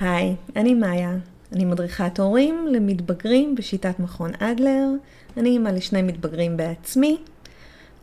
[0.00, 1.14] היי, אני מאיה.
[1.52, 4.88] אני מדריכת הורים למתבגרים בשיטת מכון אדלר.
[5.36, 7.18] אני אימא לשני מתבגרים בעצמי.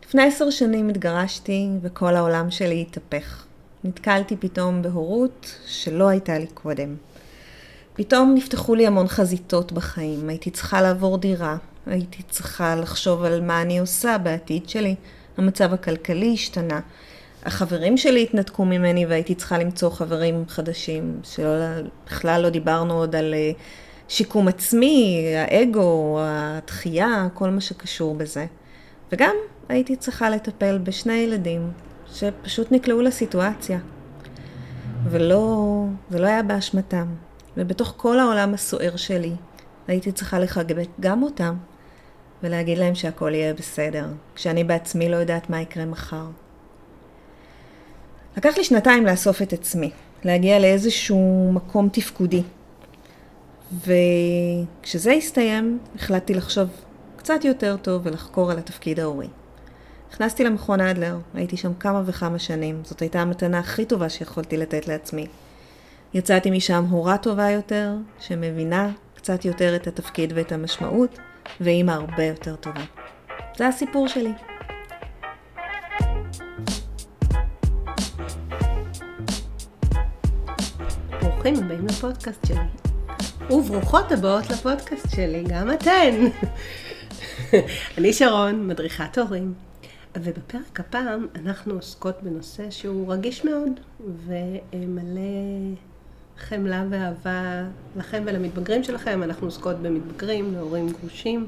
[0.04, 3.44] לפני עשר שנים התגרשתי וכל העולם שלי התהפך.
[3.84, 6.96] נתקלתי פתאום בהורות שלא הייתה לי קודם.
[7.94, 10.28] פתאום נפתחו לי המון חזיתות בחיים.
[10.28, 11.56] הייתי צריכה לעבור דירה,
[11.86, 14.94] הייתי צריכה לחשוב על מה אני עושה בעתיד שלי.
[15.36, 16.80] המצב הכלכלי השתנה.
[17.44, 23.50] החברים שלי התנתקו ממני והייתי צריכה למצוא חברים חדשים, שבכלל לא דיברנו עוד על אה,
[24.08, 28.46] שיקום עצמי, האגו, התחייה, כל מה שקשור בזה.
[29.12, 29.34] וגם
[29.68, 31.70] הייתי צריכה לטפל בשני ילדים
[32.12, 33.78] שפשוט נקלעו לסיטואציה.
[35.04, 37.06] ולא, זה לא היה באשמתם.
[37.56, 39.32] ובתוך כל העולם הסוער שלי,
[39.88, 41.54] הייתי צריכה לחגג גם אותם,
[42.42, 46.24] ולהגיד להם שהכל יהיה בסדר, כשאני בעצמי לא יודעת מה יקרה מחר.
[48.38, 49.90] לקח לי שנתיים לאסוף את עצמי,
[50.24, 52.42] להגיע לאיזשהו מקום תפקודי.
[53.72, 56.68] וכשזה הסתיים, החלטתי לחשוב
[57.16, 59.26] קצת יותר טוב ולחקור על התפקיד ההורי.
[60.12, 64.88] נכנסתי למכון אדלר, הייתי שם כמה וכמה שנים, זאת הייתה המתנה הכי טובה שיכולתי לתת
[64.88, 65.26] לעצמי.
[66.14, 71.18] יצאתי משם הורה טובה יותר, שמבינה קצת יותר את התפקיד ואת המשמעות,
[71.60, 72.84] ואימא הרבה יותר טובה.
[73.56, 74.32] זה הסיפור שלי.
[81.42, 82.56] ברוכים הבאים לפודקאסט שלי.
[83.50, 86.14] וברוכות הבאות לפודקאסט שלי, גם אתן.
[87.98, 89.54] אני שרון, מדריכת הורים,
[90.16, 93.72] ובפרק הפעם אנחנו עוסקות בנושא שהוא רגיש מאוד
[94.26, 95.20] ומלא
[96.38, 97.64] חמלה ואהבה
[97.96, 99.22] לכם ולמתבגרים שלכם.
[99.22, 101.46] אנחנו עוסקות במתבגרים, להורים גרושים.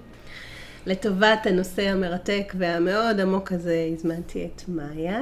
[0.86, 5.20] לטובת הנושא המרתק והמאוד עמוק הזה הזמנתי את מאיה.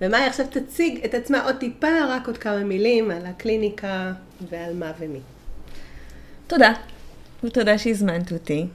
[0.00, 4.12] ומאיה עכשיו תציג את עצמה עוד טיפה, רק עוד כמה מילים על הקליניקה
[4.50, 5.20] ועל מה ומי.
[6.46, 6.72] תודה,
[7.44, 8.66] ותודה שהזמנת אותי.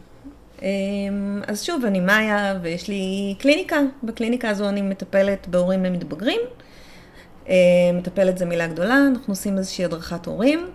[0.62, 3.80] אמ, אז שוב, אני מאיה ויש לי קליניקה.
[4.04, 6.40] בקליניקה הזו אני מטפלת בהורים למתבגרים.
[7.48, 7.54] אמ,
[7.94, 10.68] מטפלת זה מילה גדולה, אנחנו עושים איזושהי הדרכת הורים.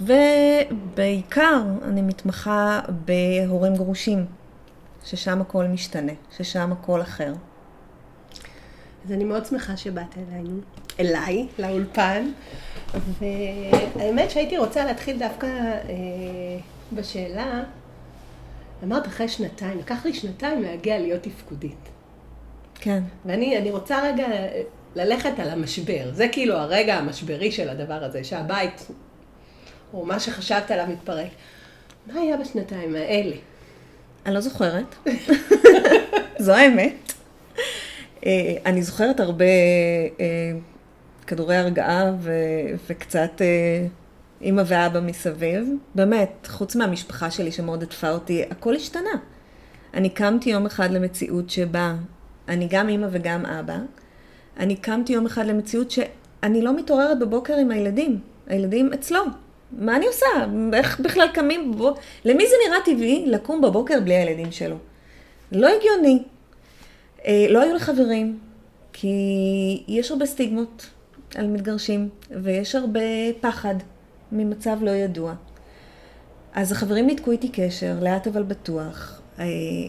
[0.00, 4.26] ובעיקר אני מתמחה בהורים גרושים,
[5.04, 7.32] ששם הכל משתנה, ששם הכל אחר.
[9.04, 10.60] אז אני מאוד שמחה שבאת אלינו,
[11.00, 12.30] אליי, לאולפן,
[13.18, 15.82] והאמת שהייתי רוצה להתחיל דווקא אה,
[16.92, 17.62] בשאלה,
[18.84, 21.88] אמרת אחרי שנתיים, לקח לי שנתיים להגיע להיות תפקודית.
[22.74, 23.02] כן.
[23.24, 24.26] ואני רוצה רגע
[24.94, 28.86] ללכת על המשבר, זה כאילו הרגע המשברי של הדבר הזה, שהבית,
[29.94, 31.28] או מה שחשבת עליו מתפרק.
[32.06, 33.36] מה היה בשנתיים האלה?
[34.26, 34.94] אני לא זוכרת.
[36.38, 37.12] זו האמת.
[38.26, 39.44] אה, אני זוכרת הרבה
[40.20, 40.52] אה,
[41.26, 42.30] כדורי הרגעה ו-
[42.90, 43.86] וקצת אה,
[44.40, 45.68] אימא ואבא מסביב.
[45.94, 49.10] באמת, חוץ מהמשפחה שלי שמאוד עטפה אותי, הכל השתנה.
[49.94, 51.94] אני קמתי יום אחד למציאות שבה
[52.48, 53.78] אני גם אימא וגם אבא.
[54.56, 58.20] אני קמתי יום אחד למציאות שאני לא מתעוררת בבוקר עם הילדים.
[58.46, 59.20] הילדים אצלו.
[59.72, 60.26] מה אני עושה?
[60.72, 62.00] איך בכלל קמים בבוקר?
[62.24, 64.76] למי זה נראה טבעי לקום בבוקר בלי הילדים שלו?
[65.52, 66.22] לא הגיוני.
[67.26, 68.38] אה, לא היו לי חברים,
[68.92, 70.86] כי יש הרבה סטיגמות
[71.34, 72.08] על מתגרשים,
[72.42, 73.00] ויש הרבה
[73.40, 73.74] פחד
[74.32, 75.34] ממצב לא ידוע.
[76.54, 79.20] אז החברים ניתקו איתי קשר, לאט אבל בטוח.
[79.38, 79.44] אה,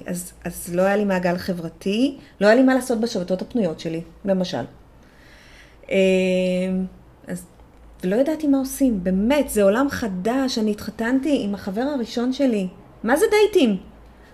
[0.06, 4.02] אז, אז לא היה לי מעגל חברתי, לא היה לי מה לעשות בשבתות הפנויות שלי,
[4.26, 4.64] למשל.
[5.92, 5.98] אה,
[8.02, 12.68] אז לא ידעתי מה עושים, באמת, זה עולם חדש, אני התחתנתי עם החבר הראשון שלי.
[13.04, 13.78] מה זה דייטים?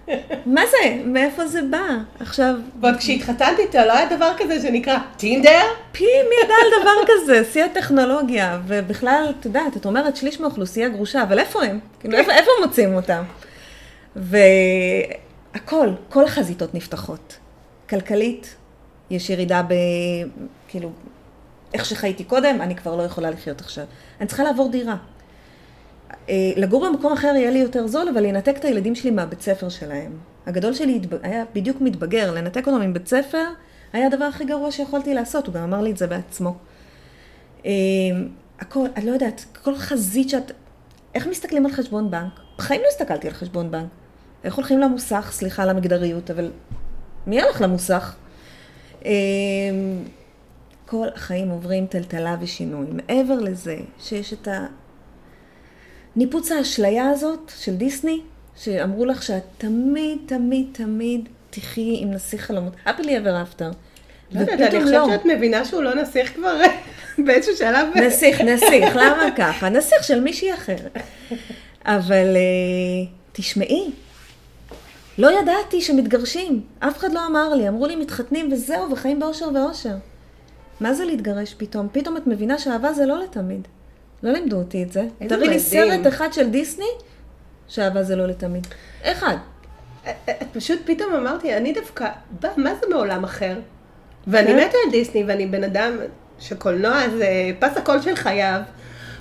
[0.56, 1.02] מה זה?
[1.06, 1.88] מאיפה זה בא?
[2.20, 2.56] עכשיו...
[2.82, 5.62] ועוד כשהתחתנתי איתו, לא היה דבר כזה שנקרא טינדר?
[5.92, 7.52] פי, מי ידע על דבר כזה?
[7.52, 8.60] שיא הטכנולוגיה.
[8.68, 11.80] ובכלל, את יודעת, את אומרת שליש מהאוכלוסייה גרושה, אבל איפה הם?
[12.00, 13.24] כאילו, איפה, איפה מוצאים אותם?
[14.16, 17.38] והכל, כל החזיתות נפתחות.
[17.90, 18.56] כלכלית,
[19.10, 19.74] יש ירידה ב...
[20.68, 20.90] כאילו,
[21.74, 23.86] איך שחייתי קודם, אני כבר לא יכולה לחיות עכשיו.
[24.20, 24.96] אני צריכה לעבור דירה.
[26.30, 29.70] אה, לגור במקום אחר יהיה לי יותר זול, אבל לנתק את הילדים שלי מהבית ספר
[29.70, 30.12] שלהם.
[30.46, 33.44] הגדול שלי היה בדיוק מתבגר, לנתק אותו מבית ספר
[33.94, 36.56] היה הדבר הכי גרוע שיכולתי לעשות, הוא גם אמר לי את זה בעצמו.
[37.66, 37.72] אה,
[38.60, 40.52] הכל, אני לא יודעת, כל חזית שאת...
[41.16, 42.32] איך מסתכלים על חשבון בנק?
[42.58, 43.90] בחיים לא הסתכלתי על חשבון בנק.
[44.44, 45.30] איך הולכים למוסך?
[45.32, 46.52] סליחה על המגדריות, אבל
[47.28, 48.16] מי הלך למוסך?
[50.88, 52.86] אה, כל החיים עוברים טלטלה ושינוי.
[52.92, 54.66] מעבר לזה שיש את ה...
[56.16, 58.22] ניפוץ האשליה הזאת של דיסני,
[58.56, 63.76] שאמרו לך שאת תמיד, תמיד, תמיד תחיי עם נסיך חלומות, happily ever after.
[64.32, 65.08] לא יודעת, אני חושבת לא.
[65.12, 66.62] שאת מבינה שהוא לא נסיך כבר
[67.26, 67.88] באיזשהו שלב.
[67.96, 69.70] נסיך, נסיך, למה ככה?
[69.70, 70.98] נסיך של מישהי אחרת.
[71.86, 73.92] אבל אה, תשמעי,
[75.18, 76.62] לא ידעתי שמתגרשים.
[76.80, 77.68] אף אחד לא אמר לי.
[77.68, 79.96] אמרו לי, מתחתנים וזהו, וחיים באושר ואושר.
[80.80, 81.88] מה זה להתגרש פתאום?
[81.92, 83.68] פתאום את מבינה שאהבה זה לא לתמיד.
[84.24, 85.04] לא לימדו אותי את זה.
[85.30, 85.60] תראי לי.
[85.60, 86.86] סרט אחד של דיסני,
[87.68, 88.68] שאהבה זה לא לתמיד.
[89.04, 89.36] אחד.
[90.30, 92.10] את פשוט פתאום אמרתי, אני דווקא,
[92.40, 93.60] בא, מה זה מעולם אחר?
[94.28, 94.58] ואני כן.
[94.58, 95.98] מתה על דיסני, ואני בן אדם
[96.40, 97.28] שקולנוע זה
[97.60, 98.62] פס הקול של חייו.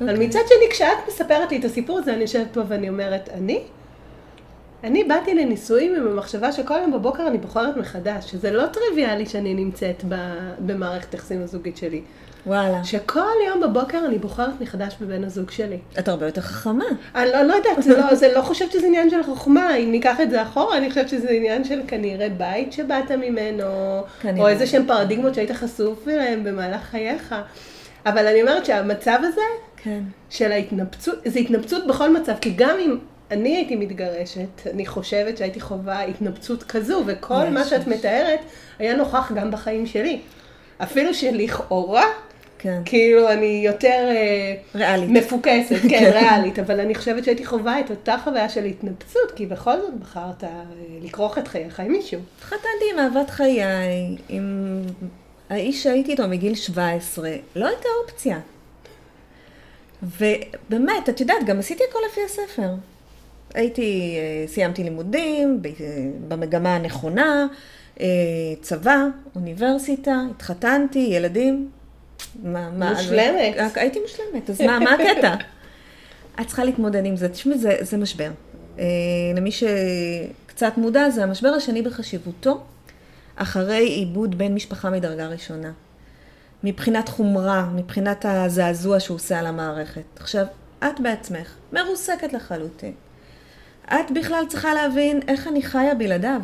[0.00, 0.26] אבל אוקיי.
[0.26, 3.62] מצד שני, כשאת מספרת לי את הסיפור הזה, אני יושבת פה ואני אומרת, אני?
[4.86, 9.54] אני באתי לנישואים עם המחשבה שכל יום בבוקר אני בוחרת מחדש, שזה לא טריוויאלי שאני
[9.54, 12.02] נמצאת ב- במערכת היחסים הזוגית שלי.
[12.46, 12.84] וואלה.
[12.84, 15.78] שכל יום בבוקר אני בוחרת מחדש בבן הזוג שלי.
[15.98, 16.84] את הרבה יותר חכמה.
[17.14, 20.20] אני לא, לא יודעת, זה לא, זה לא חושבת שזה עניין של חוכמה, אם ניקח
[20.20, 23.64] את זה אחורה, אני חושבת שזה עניין של כנראה בית שבאת ממנו,
[24.20, 24.42] כנראה.
[24.42, 27.34] או איזה שהם פרדיגמות שהיית חשוף אליהם במהלך חייך.
[28.06, 29.40] אבל אני אומרת שהמצב הזה,
[29.76, 30.00] כן.
[30.30, 32.96] של ההתנפצות, זה התנפצות בכל מצב, כי גם אם
[33.30, 37.86] אני הייתי מתגרשת, אני חושבת שהייתי חווה התנפצות כזו, וכל מה שאת.
[37.86, 38.40] מתארת
[38.78, 40.20] היה נוכח גם בחיים שלי.
[40.78, 42.04] אפילו שלכאורה,
[42.58, 42.82] כן.
[42.84, 44.08] כאילו אני יותר...
[44.08, 45.10] אה, ריאלית.
[45.10, 49.80] מפוקסת, כן, ריאלית, אבל אני חושבת שהייתי חווה את אותה חוויה של התנפצות, כי בכל
[49.80, 50.62] זאת בחרת אה,
[51.02, 52.20] לכרוך את חייך עם מישהו.
[52.38, 53.62] התחתנתי עם אהבת חיי,
[54.28, 54.82] עם
[55.50, 58.38] האיש שהייתי איתו מגיל 17, לא הייתה אופציה.
[60.02, 62.68] ובאמת, את יודעת, גם עשיתי הכל לפי הספר.
[63.54, 65.68] הייתי, אה, סיימתי לימודים ב-
[66.28, 67.46] במגמה הנכונה,
[68.00, 68.06] אה,
[68.60, 68.96] צבא,
[69.34, 71.70] אוניברסיטה, התחתנתי, ילדים.
[72.42, 73.54] מה, מה, מושלמת.
[73.58, 75.34] אני- הייתי מושלמת, אז מה, מה הקטע?
[76.40, 77.28] את צריכה להתמודד עם זה.
[77.28, 78.30] תשמעי, זה, זה משבר.
[78.78, 78.84] אה,
[79.36, 82.60] למי שקצת מודע, זה המשבר השני בחשיבותו,
[83.36, 85.72] אחרי עיבוד בן משפחה מדרגה ראשונה.
[86.64, 90.02] מבחינת חומרה, מבחינת הזעזוע שהוא עושה על המערכת.
[90.16, 90.46] עכשיו,
[90.78, 92.92] את בעצמך מרוסקת לחלוטין.
[93.94, 96.40] את בכלל צריכה להבין איך אני חיה בלעדיו.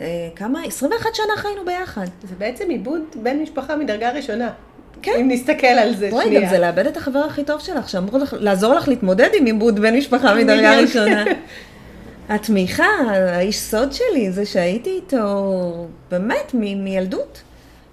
[0.00, 0.04] אה,
[0.36, 0.64] כמה?
[0.64, 2.06] 21 שנה חיינו ביחד.
[2.22, 4.50] זה בעצם עיבוד בן משפחה מדרגה ראשונה.
[5.02, 5.12] כן.
[5.20, 6.40] אם נסתכל על זה בואי, שנייה.
[6.40, 9.80] גם זה לאבד את החבר הכי טוב שלך, שאמור לך, לעזור לך להתמודד עם עיבוד
[9.80, 10.78] בן משפחה מדרגה.
[10.80, 11.24] ראשונה.
[12.28, 12.86] התמיכה,
[13.34, 15.54] האיש סוד שלי, זה שהייתי איתו
[16.10, 17.42] באמת מ- מילדות.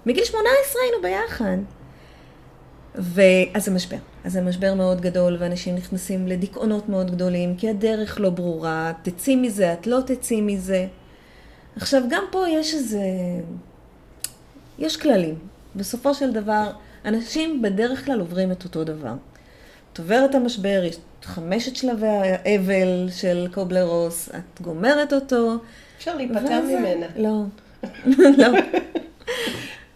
[0.06, 0.50] מגיל 18
[0.82, 1.56] היינו ביחד.
[2.94, 3.96] ואז זה משבר.
[4.24, 9.36] אז זה משבר מאוד גדול, ואנשים נכנסים לדיכאונות מאוד גדולים, כי הדרך לא ברורה, תצאי
[9.36, 10.86] מזה, את לא תצאי מזה.
[11.76, 13.00] עכשיו, גם פה יש איזה...
[14.78, 15.34] יש כללים.
[15.76, 16.70] בסופו של דבר,
[17.04, 19.14] אנשים בדרך כלל עוברים את אותו דבר.
[19.92, 25.56] את עוברת את המשבר, יש חמשת שלבי האבל של קובלר רוס, את גומרת אותו.
[25.98, 27.06] אפשר להיפטר ממנה.
[27.16, 27.42] לא.
[28.38, 28.58] לא.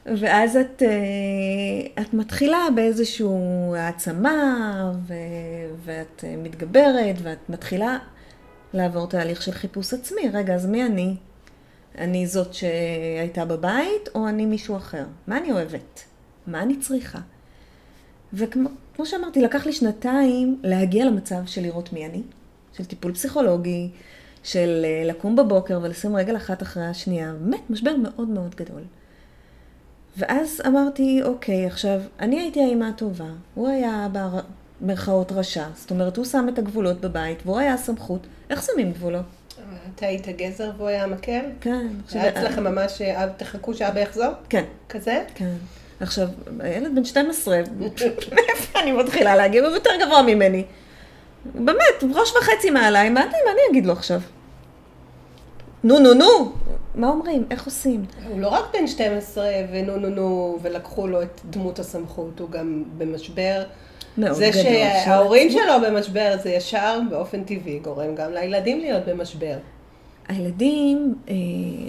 [0.07, 3.27] ואז את, אה, את מתחילה באיזושהי
[3.77, 5.15] העצמה, ו,
[5.85, 7.99] ואת מתגברת, ואת מתחילה
[8.75, 10.23] לעבור תהליך של חיפוש עצמי.
[10.33, 11.17] רגע, אז מי אני?
[11.99, 15.05] אני זאת שהייתה בבית, או אני מישהו אחר?
[15.27, 16.05] מה אני אוהבת?
[16.47, 17.19] מה אני צריכה?
[18.33, 18.69] וכמו
[18.99, 22.23] כמו שאמרתי, לקח לי שנתיים להגיע למצב של לראות מי אני,
[22.73, 23.91] של טיפול פסיכולוגי,
[24.43, 27.33] של אה, לקום בבוקר ולשים רגל אחת אחרי השנייה.
[27.41, 28.83] באמת, משבר מאוד מאוד גדול.
[30.19, 33.25] ואז אמרתי, אוקיי, עכשיו, אני הייתי האימא הטובה,
[33.55, 34.09] הוא היה
[34.81, 38.27] במרכאות רשע, זאת אומרת, הוא שם את הגבולות בבית, והוא היה הסמכות.
[38.51, 39.25] איך שמים גבולות?
[39.95, 41.45] אתה היית גזר והוא היה מקל?
[41.61, 41.87] כן.
[42.13, 44.31] היה אצלכם ממש, אה, תחכו שאבא יחזור?
[44.49, 45.25] כן, כזה?
[45.35, 45.55] כן.
[46.01, 46.29] עכשיו,
[46.61, 47.61] הילד בן 12,
[48.35, 49.65] מאיפה אני מתחילה להגיד?
[49.65, 50.65] הוא יותר גבוה ממני.
[51.55, 54.21] באמת, ראש וחצי מעליי, מה אני אגיד לו עכשיו?
[55.85, 56.53] נו, נו, נו.
[56.95, 57.47] מה אומרים?
[57.51, 58.05] איך עושים?
[58.29, 62.85] הוא לא רק בן 12 ונו נו נו ולקחו לו את דמות הסמכות, הוא גם
[62.99, 63.63] במשבר.
[64.19, 64.63] מאוד זה גדול.
[65.05, 69.57] שההורים של שלו במשבר זה ישר באופן טבעי גורם גם לילדים להיות במשבר.
[70.29, 71.35] הילדים, אה,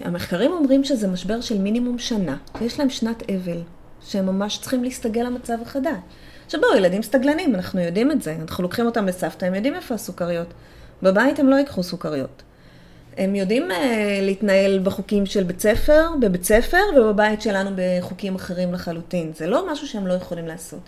[0.04, 3.62] המחקרים אומרים שזה משבר של מינימום שנה, שיש להם שנת אבל,
[4.02, 5.98] שהם ממש צריכים להסתגל למצב החדש.
[6.46, 9.96] עכשיו בואו, ילדים סתגלנים, אנחנו יודעים את זה, אנחנו לוקחים אותם לסבתא, הם יודעים איפה
[9.96, 10.48] הסוכריות.
[11.04, 12.44] בבית הם לא ייקחו סוכריות.
[13.20, 19.32] הם יודעים אה, להתנהל בחוקים של בית ספר, בבית ספר, ובבית שלנו בחוקים אחרים לחלוטין.
[19.36, 20.80] זה לא משהו שהם לא יכולים לעשות.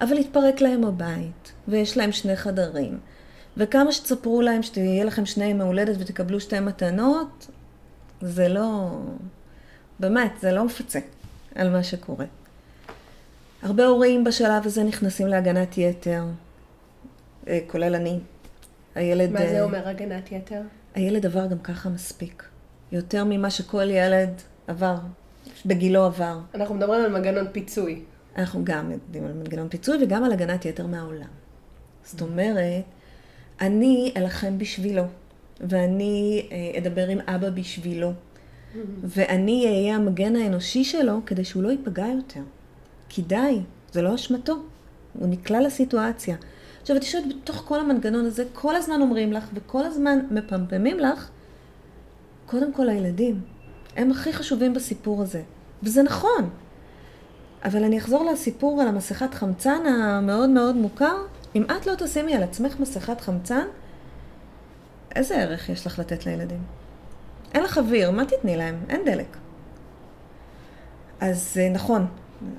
[0.00, 2.98] אבל התפרק להם הבית, ויש להם שני חדרים.
[3.56, 7.46] וכמה שתספרו להם שתהיה לכם שני ימי הולדת ותקבלו שתי מתנות,
[8.20, 8.90] זה לא...
[10.00, 10.98] באמת, זה לא מפצה
[11.54, 12.26] על מה שקורה.
[13.62, 16.22] הרבה הורים בשלב הזה נכנסים להגנת יתר,
[17.48, 18.18] אה, כולל אני.
[18.94, 19.30] הילד...
[19.30, 20.60] מה אה, זה אומר הגנת יתר?
[20.94, 22.44] הילד עבר גם ככה מספיק.
[22.92, 24.30] יותר ממה שכל ילד
[24.66, 24.96] עבר
[25.66, 26.38] בגילו עבר.
[26.54, 28.02] אנחנו מדברים על מנגנון פיצוי.
[28.36, 31.28] אנחנו גם יודעים על מנגנון פיצוי וגם על הגנת יתר מהעולם.
[32.04, 32.84] זאת אומרת,
[33.60, 35.04] אני אלחם בשבילו,
[35.60, 38.12] ואני אה, אדבר עם אבא בשבילו,
[39.04, 42.40] ואני אהיה המגן האנושי שלו כדי שהוא לא ייפגע יותר.
[43.08, 43.60] כי די,
[43.92, 44.56] זה לא אשמתו.
[45.18, 46.36] הוא נקלע לסיטואציה.
[46.80, 51.28] עכשיו, את יושבת בתוך כל המנגנון הזה, כל הזמן אומרים לך, וכל הזמן מפמפמים לך,
[52.46, 53.40] קודם כל הילדים.
[53.96, 55.42] הם הכי חשובים בסיפור הזה.
[55.82, 56.50] וזה נכון.
[57.64, 61.16] אבל אני אחזור לסיפור על המסכת חמצן המאוד מאוד מוכר.
[61.54, 63.66] אם את לא תשימי על עצמך מסכת חמצן,
[65.16, 66.62] איזה ערך יש לך לתת לילדים?
[67.54, 68.78] אין לך אוויר, מה תתני להם?
[68.88, 69.36] אין דלק.
[71.20, 72.06] אז אה, נכון,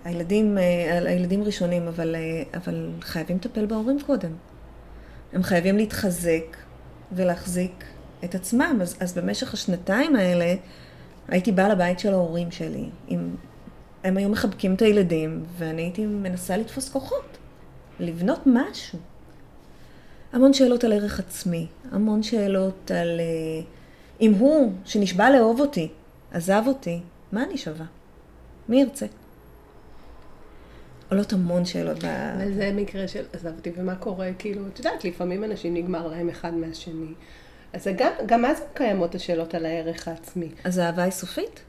[0.05, 4.31] הילדים, אה, הילדים ראשונים, אבל, אה, אבל חייבים לטפל בהורים קודם.
[5.33, 6.57] הם חייבים להתחזק
[7.11, 7.83] ולהחזיק
[8.23, 8.77] את עצמם.
[8.81, 10.55] אז, אז במשך השנתיים האלה
[11.27, 12.89] הייתי באה לבית של ההורים שלי.
[13.07, 13.35] עם,
[14.03, 17.37] הם היו מחבקים את הילדים, ואני הייתי מנסה לתפוס כוחות,
[17.99, 18.99] לבנות משהו.
[20.33, 23.65] המון שאלות על ערך עצמי, המון שאלות על uh,
[24.21, 25.89] אם הוא, שנשבע לאהוב אותי,
[26.31, 26.99] עזב אותי,
[27.31, 27.85] מה אני שווה?
[28.69, 29.05] מי ירצה?
[31.11, 32.03] עולות המון שאלות.
[32.03, 34.29] אבל זה מקרה של עזב אותי, ומה קורה?
[34.39, 37.13] כאילו, את יודעת, לפעמים אנשים נגמר להם אחד מהשני.
[37.73, 40.49] אז גם, גם אז קיימות השאלות על הערך העצמי.
[40.63, 41.59] אז האהבה היא סופית?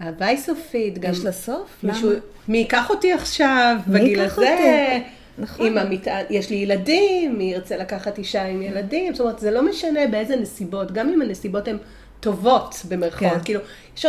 [0.00, 1.12] אהבה היא סופית, גם...
[1.12, 1.78] יש לה סוף?
[1.82, 2.20] מישהו, למה?
[2.48, 4.34] מי ייקח אותי עכשיו, מי בגיל הזה?
[4.34, 5.04] אותי?
[5.38, 5.66] נכון.
[5.66, 9.14] עם המטען, יש לי ילדים, מי ירצה לקחת אישה עם ילדים?
[9.14, 11.76] זאת אומרת, זה לא משנה באיזה נסיבות, גם אם הנסיבות הן
[12.20, 13.32] טובות, במרכאות.
[13.32, 13.44] כן.
[13.44, 13.60] כאילו,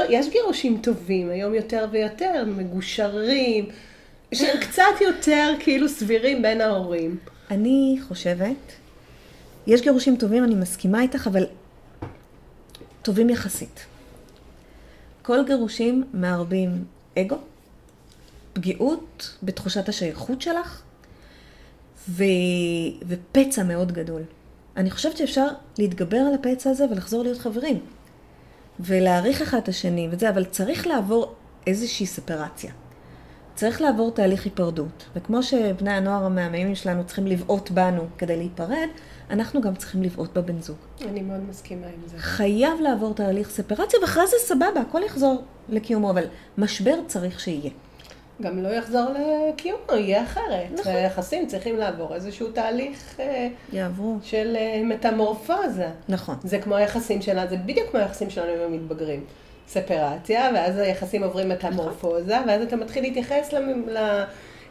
[0.10, 3.66] יש גירושים טובים, היום יותר ויותר, מגושרים,
[4.36, 7.18] שהם קצת יותר כאילו סבירים בין ההורים.
[7.52, 8.72] אני חושבת,
[9.68, 11.46] יש גירושים טובים, אני מסכימה איתך, אבל
[13.02, 13.86] טובים יחסית.
[15.22, 16.86] כל גירושים מערבים
[17.20, 17.38] אגו,
[18.54, 20.82] פגיעות בתחושת השייכות שלך,
[22.10, 22.24] ו...
[23.08, 24.22] ופצע מאוד גדול.
[24.78, 27.80] אני חושבת שאפשר להתגבר על הפצע הזה ולחזור להיות חברים.
[28.80, 31.36] ולהעריך אחד את השני וזה, אבל צריך לעבור
[31.68, 32.72] איזושהי ספרציה.
[33.56, 35.06] צריך לעבור תהליך היפרדות.
[35.16, 38.88] וכמו שבני הנוער המהממים שלנו צריכים לבעוט בנו כדי להיפרד,
[39.30, 40.78] אנחנו גם צריכים לבעוט בבן זוג.
[41.02, 42.18] אני מאוד מסכימה עם זה.
[42.18, 46.24] חייב לעבור תהליך ספרציה, ואחרי זה סבבה, הכל יחזור לקיומו, אבל
[46.58, 47.72] משבר צריך שיהיה.
[48.42, 50.72] גם לא יחזור לקיומו, יהיה אחרת.
[50.80, 50.92] נכון.
[50.92, 54.18] היחסים צריכים לעבור איזשהו תהליך אה, יעברו.
[54.24, 55.88] של אה, מטמורפוזה.
[56.10, 56.36] נכון.
[56.44, 59.24] זה כמו היחסים שלנו, זה בדיוק כמו היחסים שלנו עם המתבגרים.
[59.68, 63.88] ספרציה, ואז היחסים עוברים מטמורפוזה, ואז אתה מתחיל להתייחס למ-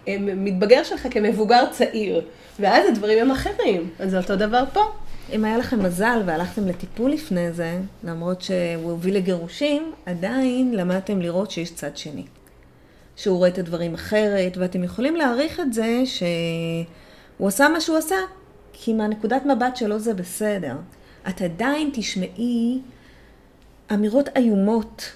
[0.07, 2.25] למתבגר שלך כמבוגר צעיר,
[2.61, 3.91] ואז הדברים הם אחרים.
[3.99, 4.81] אז זה אותו דבר פה.
[5.33, 11.51] אם היה לכם מזל והלכתם לטיפול לפני זה, למרות שהוא הוביל לגירושים, עדיין למדתם לראות
[11.51, 12.25] שיש צד שני.
[13.17, 18.17] שהוא רואה את הדברים אחרת, ואתם יכולים להעריך את זה שהוא עשה מה שהוא עשה,
[18.73, 20.77] כי מהנקודת מבט שלו זה בסדר.
[21.29, 22.81] את עדיין תשמעי
[23.93, 25.13] אמירות איומות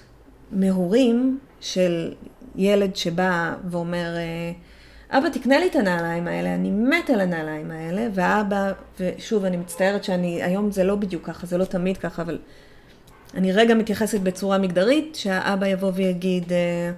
[0.51, 2.13] מהורים של
[2.55, 4.15] ילד שבא ואומר,
[5.11, 10.03] אבא תקנה לי את הנעליים האלה, אני מת על הנעליים האלה, ואבא, ושוב, אני מצטערת
[10.03, 12.39] שאני, היום זה לא בדיוק ככה, זה לא תמיד ככה, אבל
[13.33, 16.91] אני רגע מתייחסת בצורה מגדרית, שהאבא יבוא ויגיד, "אה,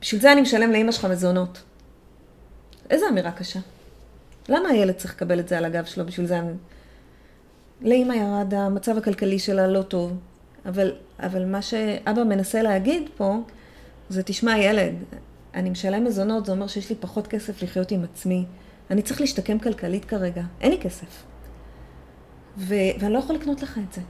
[0.00, 1.62] בשביל זה אני משלם לאמא שלך מזונות.
[2.90, 3.60] איזה אמירה קשה.
[4.48, 6.06] למה הילד צריך לקבל את זה על הגב שלו?
[6.06, 6.38] בשביל זה...
[6.38, 6.52] אני-
[7.82, 10.12] לאמא ירד, המצב הכלכלי שלה לא טוב.
[10.66, 13.36] אבל, אבל מה שאבא מנסה להגיד פה,
[14.08, 14.94] זה תשמע ילד,
[15.54, 18.44] אני משלם מזונות, זה אומר שיש לי פחות כסף לחיות עם עצמי.
[18.90, 21.24] אני צריך להשתקם כלכלית כרגע, אין לי כסף.
[22.58, 24.00] ו- ואני לא יכול לקנות לך את זה.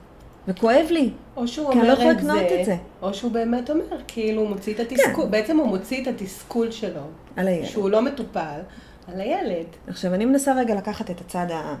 [0.47, 1.11] וכואב לי.
[1.35, 2.75] או שהוא כי אני לא אומר את לקנות את זה.
[3.01, 5.31] או שהוא באמת אומר, כאילו הוא מוציא את התסכול, כן.
[5.31, 7.01] בעצם הוא מוציא את התסכול שלו,
[7.35, 7.65] על הילד.
[7.65, 8.59] שהוא לא מטופל,
[9.07, 9.65] על הילד.
[9.87, 11.75] עכשיו, אני מנסה רגע לקחת את הצד ה...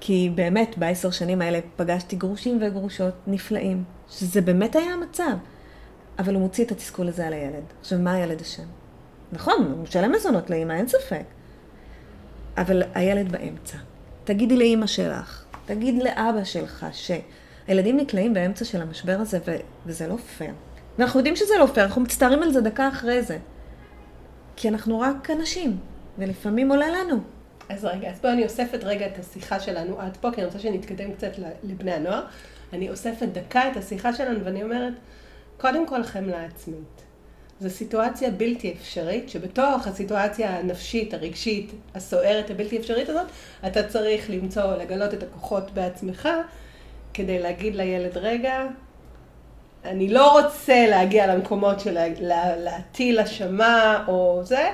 [0.00, 5.36] כי באמת, בעשר שנים האלה פגשתי גרושים וגרושות נפלאים, שזה באמת היה המצב.
[6.18, 7.64] אבל הוא מוציא את התסכול הזה על הילד.
[7.80, 8.62] עכשיו, מה הילד אשם?
[9.32, 11.24] נכון, הוא משלם מזונות לאמא, אין ספק.
[12.56, 13.76] אבל הילד באמצע.
[14.24, 19.56] תגידי לאימא שלך, תגיד לאבא שלך, שהילדים נקלעים באמצע של המשבר הזה, ו...
[19.86, 20.52] וזה לא פייר.
[20.98, 23.38] ואנחנו יודעים שזה לא פייר, אנחנו מצטערים על זה דקה אחרי זה.
[24.56, 25.76] כי אנחנו רק אנשים,
[26.18, 27.20] ולפעמים עולה לנו.
[27.68, 30.58] אז רגע, אז בואי אני אוספת רגע את השיחה שלנו עד פה, כי אני רוצה
[30.58, 31.30] שנתקדם קצת
[31.62, 32.22] לבני הנוער.
[32.72, 34.92] אני אוספת דקה את השיחה שלנו ואני אומרת,
[35.60, 37.02] קודם כל חמלה עצמית.
[37.60, 43.26] זו סיטואציה בלתי אפשרית, שבתוך הסיטואציה הנפשית, הרגשית, הסוערת, הבלתי אפשרית הזאת,
[43.66, 46.28] אתה צריך למצוא, לגלות את הכוחות בעצמך,
[47.14, 48.66] כדי להגיד לילד, רגע,
[49.84, 54.68] אני לא רוצה להגיע למקומות של לה- לה- להטיל אשמה או זה,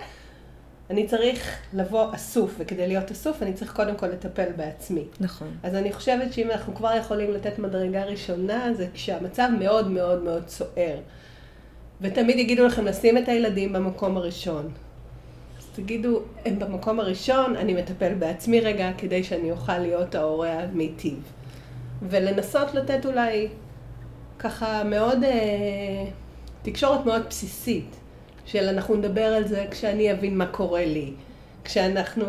[0.92, 5.04] אני צריך לבוא אסוף, וכדי להיות אסוף אני צריך קודם כל לטפל בעצמי.
[5.20, 5.48] נכון.
[5.62, 10.48] אז אני חושבת שאם אנחנו כבר יכולים לתת מדרגה ראשונה, זה כשהמצב מאוד מאוד מאוד
[10.48, 10.98] סוער.
[12.00, 14.70] ותמיד יגידו לכם לשים את הילדים במקום הראשון.
[15.58, 21.32] אז תגידו, הם במקום הראשון, אני מטפל בעצמי רגע, כדי שאני אוכל להיות ההורה המיטיב.
[22.02, 23.48] ולנסות לתת אולי
[24.38, 26.04] ככה מאוד, אה,
[26.62, 27.96] תקשורת מאוד בסיסית,
[28.46, 31.10] של אנחנו נדבר על זה כשאני אבין מה קורה לי.
[31.64, 32.24] כשאנחנו,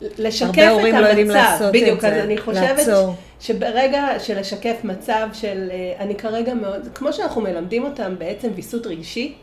[0.00, 1.04] לשקף הרבה את הורים המצב.
[1.04, 3.14] לא יודעים לעשות את בדיוק, זה, אז אני חושבת לעצור.
[3.40, 8.86] שברגע של לשקף מצב של, אה, אני כרגע מאוד, כמו שאנחנו מלמדים אותם בעצם ויסות
[8.86, 9.34] רגשי,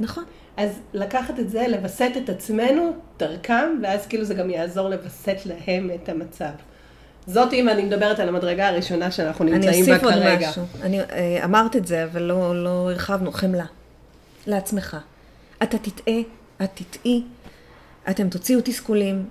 [0.00, 0.24] נכון.
[0.56, 5.90] אז לקחת את זה, לווסת את עצמנו דרכם, ואז כאילו זה גם יעזור לווסת להם
[5.94, 6.50] את המצב.
[7.26, 10.48] זאת אם אני מדברת על המדרגה הראשונה שאנחנו אני נמצאים בה אוסיף עוד כרגע.
[10.48, 10.62] משהו.
[10.82, 13.32] אני אה, אמרת את זה, אבל לא, לא הרחבנו.
[13.32, 13.64] חמלה.
[14.46, 14.96] לעצמך.
[15.62, 16.20] אתה תטעה,
[16.64, 17.24] את תטעי,
[18.10, 19.28] אתם תוציאו תסכולים,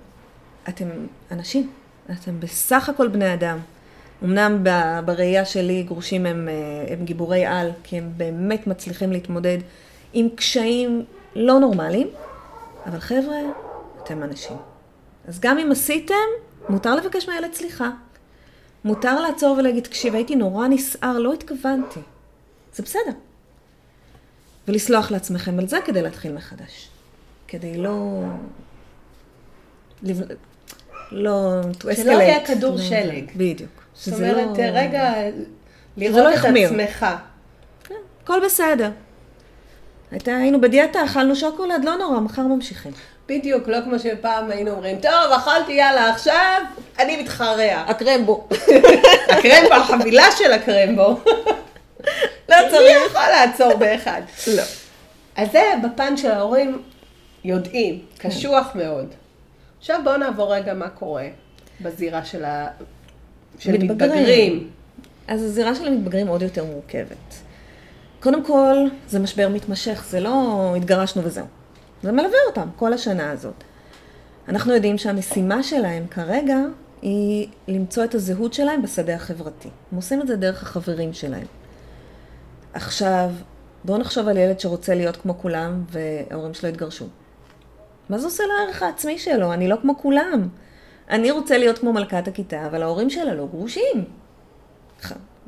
[0.68, 0.88] אתם
[1.30, 1.70] אנשים,
[2.10, 3.58] אתם בסך הכל בני אדם.
[4.24, 4.64] אמנם
[5.04, 9.58] בראייה שלי גרושים הם, אה, הם גיבורי על, כי הם באמת מצליחים להתמודד
[10.12, 12.08] עם קשיים לא נורמליים,
[12.86, 13.36] אבל חבר'ה,
[14.02, 14.56] אתם אנשים.
[15.28, 16.14] אז גם אם עשיתם,
[16.68, 17.90] מותר לבקש מהילד סליחה.
[18.84, 22.00] מותר לעצור ולהגיד, תקשיב, הייתי נורא נסער, לא התכוונתי.
[22.74, 23.12] זה בסדר.
[24.70, 26.88] ולסלוח לעצמכם על זה כדי להתחיל מחדש.
[27.48, 28.22] כדי לא...
[31.12, 31.60] לא...
[31.92, 32.12] שלא.
[32.12, 33.24] יהיה כדור לא- שלג.
[33.36, 33.70] בדיוק.
[33.94, 35.30] זאת אומרת, לא- רגע, לא
[35.96, 36.68] לראות את יחמיר.
[36.68, 37.06] עצמך.
[37.84, 38.90] כן, הכל בסדר.
[40.10, 42.92] הייתה, היינו בדיאטה, אכלנו שוקולד, לא נורא, מחר ממשיכים.
[43.28, 46.62] בדיוק, לא כמו שפעם היינו אומרים, טוב, אכלתי, יאללה, עכשיו
[46.98, 47.84] אני מתחרע.
[47.86, 48.48] הקרמבו.
[49.30, 51.20] הקרמבו, החבילה של הקרמבו.
[52.48, 53.06] לא מי צריך.
[53.06, 54.22] יכול לעצור באחד?
[54.46, 54.62] לא.
[55.36, 56.82] אז זה בפן של ההורים
[57.44, 59.06] יודעים, קשוח מאוד.
[59.78, 61.26] עכשיו בואו נעבור רגע מה קורה
[61.80, 62.68] בזירה של ה...
[63.58, 64.12] של מתבגרים.
[64.12, 64.70] מתבגרים.
[65.28, 67.34] אז הזירה של המתבגרים עוד יותר מורכבת.
[68.20, 68.76] קודם כל,
[69.08, 71.46] זה משבר מתמשך, זה לא התגרשנו וזהו.
[72.02, 73.64] זה מלווה אותם כל השנה הזאת.
[74.48, 76.56] אנחנו יודעים שהמשימה שלהם כרגע
[77.02, 79.68] היא למצוא את הזהות שלהם בשדה החברתי.
[79.92, 81.46] הם עושים את זה דרך החברים שלהם.
[82.74, 83.30] עכשיו,
[83.84, 87.06] בואו נחשוב על ילד שרוצה להיות כמו כולם וההורים שלו התגרשו.
[88.08, 89.52] מה זה עושה לערך העצמי שלו?
[89.52, 90.48] אני לא כמו כולם.
[91.10, 94.04] אני רוצה להיות כמו מלכת הכיתה, אבל ההורים שלה לא גרושים.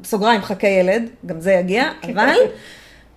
[0.00, 2.34] בסוגריים, חכה ילד, גם זה יגיע, אבל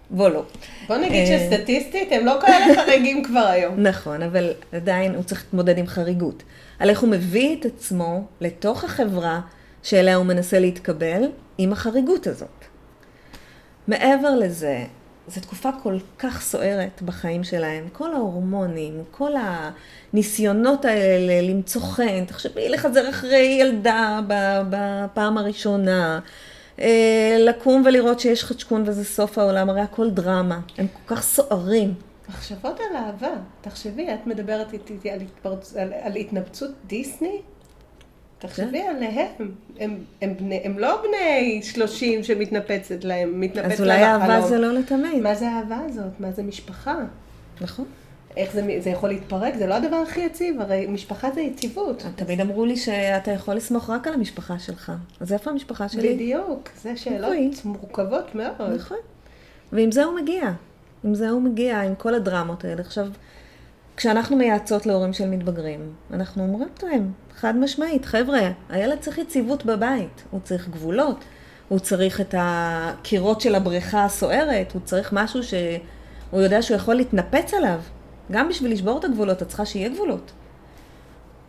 [0.09, 0.43] בוא לא.
[0.87, 1.39] בוא נגיד אה.
[1.39, 3.79] שסטטיסטית הם לא כאלה חריגים כבר היום.
[3.79, 6.43] נכון, אבל עדיין הוא צריך להתמודד עם חריגות.
[6.79, 9.41] על איך הוא מביא את עצמו לתוך החברה
[9.83, 11.23] שאליה הוא מנסה להתקבל
[11.57, 12.54] עם החריגות הזאת.
[13.87, 14.85] מעבר לזה,
[15.27, 19.31] זו תקופה כל כך סוערת בחיים שלהם, כל ההורמונים, כל
[20.13, 24.19] הניסיונות האלה למצוא חן, תחשבי לחזר אחרי ילדה
[24.69, 26.19] בפעם הראשונה,
[26.79, 31.93] אה, לקום ולראות שיש חדשקון וזה סוף העולם, הרי הכל דרמה, הם כל כך סוערים.
[32.29, 33.33] מחשבות על אהבה.
[33.61, 35.75] תחשבי, את מדברת איתי על, התפרצ...
[35.75, 37.41] על, על התנפצות דיסני?
[38.39, 38.81] תחשבי.
[38.81, 39.51] עליהם.
[39.79, 44.49] הם, הם, בני, הם לא בני 30 שמתנפצת להם, מתנפץ אז להם אולי אהבה החלום.
[44.49, 45.21] זה לא לתמיד.
[45.23, 46.19] מה זה האהבה הזאת?
[46.19, 46.95] מה זה משפחה?
[47.61, 47.85] נכון.
[48.37, 49.55] איך זה, זה יכול להתפרק?
[49.55, 52.03] זה לא הדבר הכי יציב, הרי משפחה זה יציבות.
[52.15, 54.91] תמיד אמרו לי שאתה יכול לסמוך רק על המשפחה שלך.
[55.19, 56.13] אז איפה המשפחה שלי?
[56.13, 57.33] בדיוק, זה שאלות?
[57.65, 58.73] מורכבות מאוד.
[58.75, 58.97] נכון.
[59.71, 60.51] ועם זה הוא מגיע.
[61.03, 62.81] עם זה הוא מגיע, עם כל הדרמות האלה.
[62.81, 63.07] עכשיו,
[63.97, 70.23] כשאנחנו מייעצות להורים של מתבגרים, אנחנו אומרים להם, חד משמעית, חבר'ה, הילד צריך יציבות בבית,
[70.31, 71.23] הוא צריך גבולות,
[71.67, 77.53] הוא צריך את הקירות של הבריכה הסוערת, הוא צריך משהו שהוא יודע שהוא יכול להתנפץ
[77.53, 77.79] עליו.
[78.31, 80.31] גם בשביל לשבור את הגבולות, את צריכה שיהיה גבולות.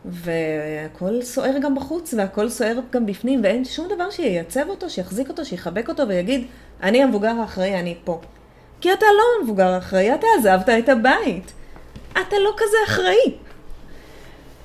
[0.04, 5.44] והכל סוער גם בחוץ, והכל סוער גם בפנים, ואין שום דבר שייצב אותו, שיחזיק אותו,
[5.44, 6.46] שיחבק אותו ויגיד,
[6.82, 8.20] אני המבוגר האחראי, אני פה.
[8.80, 11.52] כי אתה לא המבוגר האחראי, אתה עזבת את הבית.
[12.12, 13.45] אתה לא כזה אחראי.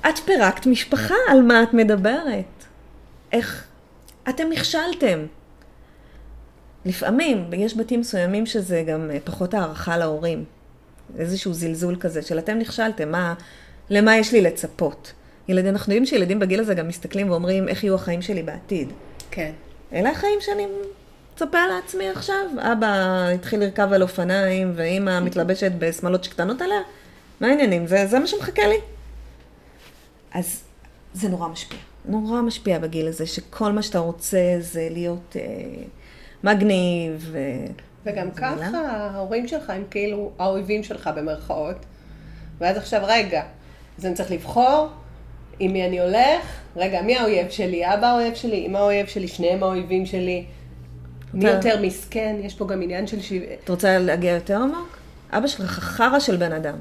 [0.10, 2.66] את פירקת משפחה, על מה את מדברת?
[3.32, 3.68] איך...
[4.30, 5.26] אתם נכשלתם.
[6.86, 10.44] לפעמים, יש בתים מסוימים שזה גם אה, פחות הערכה להורים.
[11.18, 13.34] איזשהו זלזול כזה של אתם נכשלתם, מה,
[13.90, 15.14] למה יש לי לצפות?
[15.48, 18.92] ילדים, אנחנו יודעים שילדים בגיל הזה גם מסתכלים ואומרים, איך יהיו החיים שלי בעתיד.
[19.32, 19.52] כן.
[19.94, 20.68] אלה החיים שאני
[21.34, 22.46] מצפה לעצמי עכשיו.
[22.58, 26.82] אבא התחיל לרכב על אופניים, ואימא מתלבשת בשמלות שקטנות עליה.
[27.42, 27.88] מה העניינים?
[27.88, 28.78] זה, זה מה שמחכה לי.
[30.34, 30.64] אז
[31.14, 31.80] זה נורא משפיע.
[32.06, 35.42] נורא משפיע בגיל הזה, שכל מה שאתה רוצה זה להיות אה,
[36.44, 37.66] מגניב, אה,
[38.06, 38.68] וגם זה מילה.
[38.70, 41.76] ככה ההורים שלך הם כאילו האויבים שלך במרכאות.
[42.60, 43.44] ואז עכשיו, רגע,
[43.98, 44.88] אז אני צריך לבחור
[45.60, 47.94] עם מי אני הולך, רגע, מי האויב שלי?
[47.94, 50.46] אבא האויב שלי, אמא האויב שלי, שניהם האויבים שלי.
[51.34, 52.36] מי יותר מסכן?
[52.44, 53.18] יש פה גם עניין של.
[53.64, 54.98] את רוצה להגיע יותר עמוק?
[55.32, 56.76] אבא שלך חרא של בן אדם.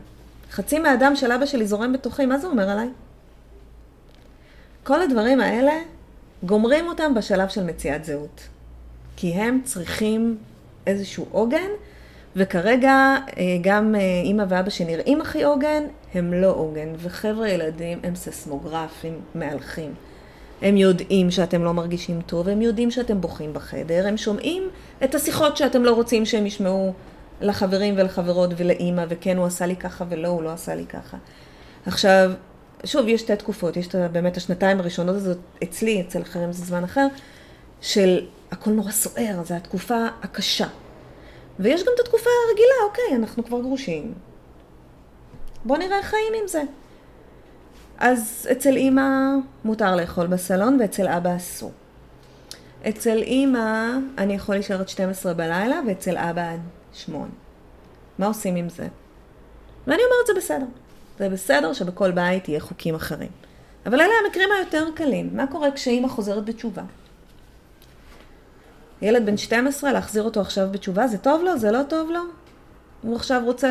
[0.51, 2.89] חצי מהדם של אבא שלי זורם בתוכי, מה זה אומר עליי?
[4.85, 5.73] כל הדברים האלה,
[6.43, 8.49] גומרים אותם בשלב של מציאת זהות.
[9.16, 10.37] כי הם צריכים
[10.87, 11.69] איזשהו עוגן,
[12.37, 15.83] וכרגע אה, גם אה, אימא ואבא שנראים הכי עוגן,
[16.14, 16.88] הם לא עוגן.
[16.97, 19.95] וחבר'ה ילדים הם ססמוגרפים מהלכים.
[20.62, 24.69] הם יודעים שאתם לא מרגישים טוב, הם יודעים שאתם בוכים בחדר, הם שומעים
[25.05, 26.93] את השיחות שאתם לא רוצים שהם ישמעו
[27.40, 31.16] לחברים ולחברות ולאימא, וכן, הוא עשה לי ככה ולא, הוא לא עשה לי ככה.
[31.87, 32.33] עכשיו,
[32.85, 37.07] שוב, יש שתי תקופות, יש באמת השנתיים הראשונות הזאת, אצלי, אצל אחרים זה זמן אחר,
[37.81, 40.66] של הכל נורא סוער, זו התקופה הקשה.
[41.59, 44.14] ויש גם את התקופה הרגילה, אוקיי, אנחנו כבר גרושים.
[45.64, 46.62] בוא נראה איך חיים עם זה.
[47.99, 49.09] אז אצל אימא
[49.64, 51.73] מותר לאכול בסלון ואצל אבא אסור.
[52.88, 56.61] אצל אימא אני יכול להישאר עד 12 בלילה ואצל אבא עד
[56.93, 57.27] 8.
[58.19, 58.88] מה עושים עם זה?
[59.87, 60.66] ואני אומרת זה בסדר.
[61.20, 63.28] זה בסדר שבכל בית יהיה חוקים אחרים.
[63.87, 65.30] אבל אלה המקרים היותר קלים.
[65.33, 66.83] מה קורה כשאימא חוזרת בתשובה?
[69.02, 71.59] ילד בן 12, להחזיר אותו עכשיו בתשובה, זה טוב לו?
[71.59, 72.20] זה לא טוב לו?
[73.02, 73.68] הוא עכשיו רוצה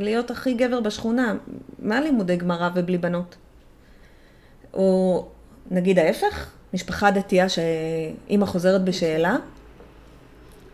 [0.00, 1.34] להיות הכי גבר בשכונה.
[1.78, 3.36] מה לימודי גמרא ובלי בנות?
[4.74, 5.26] או
[5.70, 9.36] נגיד ההפך, משפחה דתייה שאימא חוזרת בשאלה,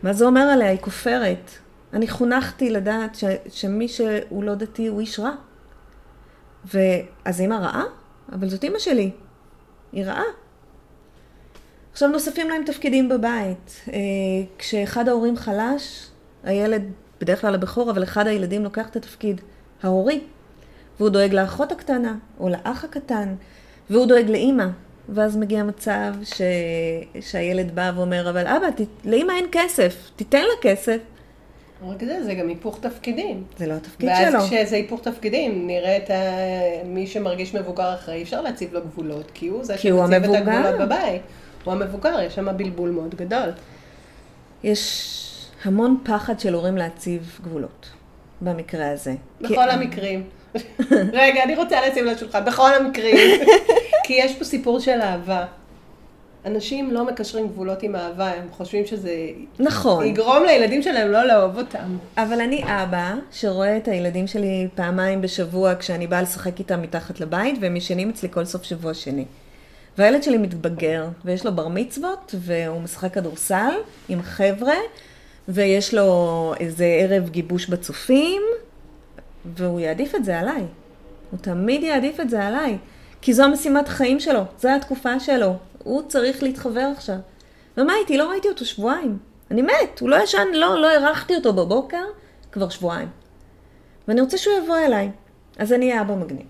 [0.03, 0.69] מה זה אומר עליה?
[0.69, 1.51] היא כופרת.
[1.93, 5.31] אני חונכתי לדעת ש, שמי שהוא לא דתי הוא איש רע.
[6.65, 7.83] ואז אימא רעה?
[8.31, 9.11] אבל זאת אימא שלי.
[9.91, 10.23] היא רעה.
[11.91, 13.81] עכשיו נוספים להם תפקידים בבית.
[13.93, 13.99] אה,
[14.57, 16.07] כשאחד ההורים חלש,
[16.43, 16.81] הילד,
[17.21, 19.41] בדרך כלל הבכור, אבל אחד הילדים לוקח את התפקיד
[19.83, 20.21] ההורי.
[20.99, 23.35] והוא דואג לאחות הקטנה, או לאח הקטן,
[23.89, 24.67] והוא דואג לאימא.
[25.09, 26.41] ואז מגיע מצב ש...
[27.21, 28.81] שהילד בא ואומר, אבל אבא, ת...
[29.05, 30.97] לאימא אין כסף, תיתן לה כסף.
[31.89, 33.43] רק זה, זה גם היפוך תפקידים.
[33.57, 34.39] זה לא התפקיד ואז שלו.
[34.41, 36.13] כשזה היפוך תפקידים, נראה את ה...
[36.85, 40.35] מי שמרגיש מבוגר אחרי, אי אפשר להציב לו גבולות, כי הוא זה כי שמציב את.
[40.35, 41.21] הגבולות בבית.
[41.63, 43.49] הוא המבוגר, יש שם בלבול מאוד גדול.
[44.63, 45.19] יש
[45.63, 47.89] המון פחד של הורים להציב גבולות,
[48.41, 49.13] במקרה הזה.
[49.47, 50.23] כי- בכל המקרים.
[51.13, 53.17] רגע, אני רוצה לשים לשולחן, בכל המקרים.
[54.05, 55.45] כי יש פה סיפור של אהבה.
[56.45, 59.11] אנשים לא מקשרים גבולות עם אהבה, הם חושבים שזה
[59.59, 60.05] נכון.
[60.05, 61.97] יגרום לילדים שלהם לא לאהוב אותם.
[62.17, 67.55] אבל אני אבא שרואה את הילדים שלי פעמיים בשבוע כשאני באה לשחק איתם מתחת לבית,
[67.61, 69.25] והם ישנים אצלי כל סוף שבוע שני.
[69.97, 73.73] והילד שלי מתבגר, ויש לו בר מצוות, והוא משחק כדורסל
[74.09, 74.75] עם חבר'ה,
[75.47, 78.41] ויש לו איזה ערב גיבוש בצופים,
[79.57, 80.63] והוא יעדיף את זה עליי.
[81.31, 82.77] הוא תמיד יעדיף את זה עליי.
[83.21, 85.55] כי זו המשימת חיים שלו, זו התקופה שלו.
[85.83, 87.17] הוא צריך להתחבר עכשיו.
[87.77, 88.17] ומה איתי?
[88.17, 89.17] לא ראיתי אותו שבועיים.
[89.51, 92.03] אני מת, הוא לא ישן, לא, לא אירחתי אותו בבוקר
[92.51, 93.07] כבר שבועיים.
[94.07, 95.11] ואני רוצה שהוא יבוא אליי.
[95.57, 96.47] אז אני אהיה אבא מגניב.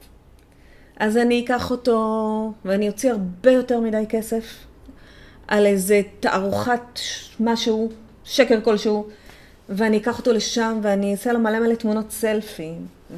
[0.97, 4.43] אז אני אקח אותו, ואני אוציא הרבה יותר מדי כסף
[5.47, 6.99] על איזה תערוכת
[7.39, 7.89] משהו,
[8.23, 9.07] שקר כלשהו,
[9.69, 12.73] ואני אקח אותו לשם, ואני אעשה לו מלא מלא תמונות סלפי,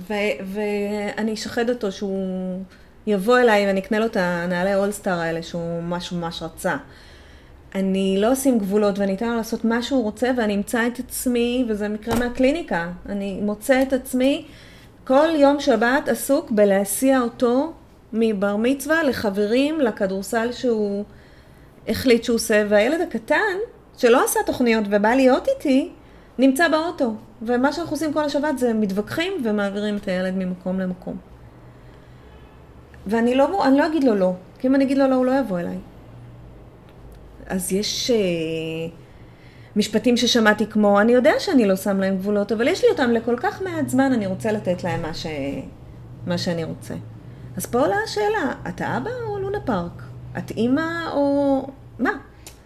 [0.07, 2.59] ואני אשחד אותו שהוא
[3.07, 6.75] יבוא אליי ואני אקנה לו את הנעלי אולסטאר האלה שהוא ממש ממש רצה.
[7.75, 11.65] אני לא אשים גבולות ואני אתן לו לעשות מה שהוא רוצה ואני אמצא את עצמי,
[11.69, 14.45] וזה מקרה מהקליניקה, אני מוצא את עצמי
[15.03, 17.73] כל יום שבת עסוק בלהסיע אותו
[18.13, 21.03] מבר מצווה לחברים, לכדורסל שהוא
[21.87, 23.55] החליט שהוא עושה, והילד הקטן,
[23.97, 25.91] שלא עשה תוכניות ובא להיות איתי,
[26.37, 27.13] נמצא באוטו.
[27.41, 31.34] ומה שאנחנו עושים כל השבת זה מתווכחים ומעבירים את הילד ממקום למקום.
[33.07, 35.39] ואני לא, אני לא אגיד לו לא, כי אם אני אגיד לו לא, הוא לא
[35.39, 35.77] יבוא אליי.
[37.47, 38.17] אז יש אה,
[39.75, 43.37] משפטים ששמעתי כמו, אני יודע שאני לא שם להם גבולות, אבל יש לי אותם לכל
[43.37, 45.25] כך מעט זמן, אני רוצה לתת להם מה, ש...
[46.27, 46.93] מה שאני רוצה.
[47.57, 50.03] אז פה עולה השאלה, את האבא או לונה פארק?
[50.37, 51.67] את אימא או...
[51.99, 52.11] מה?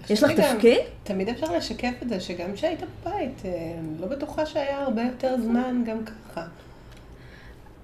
[0.09, 0.77] יש לך תפקיד?
[1.03, 3.51] תמיד אפשר לשקף את זה, שגם כשהיית בבית, אה,
[3.99, 6.43] לא בטוחה שהיה הרבה יותר זמן גם ככה.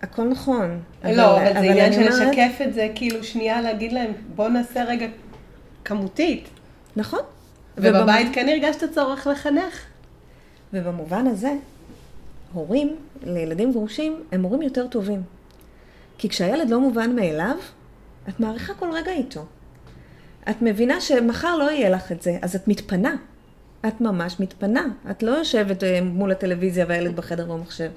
[0.06, 0.80] הכל נכון.
[1.04, 5.06] לא, אבל זה עניין של לשקף את זה, כאילו שנייה להגיד להם, בוא נעשה רגע
[5.86, 6.48] כמותית.
[6.96, 7.20] נכון.
[7.78, 9.86] ובבית כן הרגשת צורך לחנך.
[10.74, 11.54] ובמובן הזה,
[12.54, 15.22] הורים לילדים גרושים הם הורים יותר טובים.
[16.18, 17.56] כי כשהילד לא מובן מאליו,
[18.30, 19.46] את מעריכה כל רגע איתו.
[20.50, 23.16] את מבינה שמחר לא יהיה לך את זה, אז את מתפנה.
[23.88, 24.86] את ממש מתפנה.
[25.12, 27.92] את לא יושבת אה, מול הטלוויזיה והילד בחדר במחשב.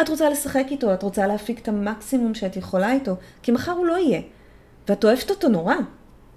[0.00, 3.86] את רוצה לשחק איתו, את רוצה להפיק את המקסימום שאת יכולה איתו, כי מחר הוא
[3.86, 4.20] לא יהיה.
[4.88, 5.74] ואת אוהבת אותו נורא,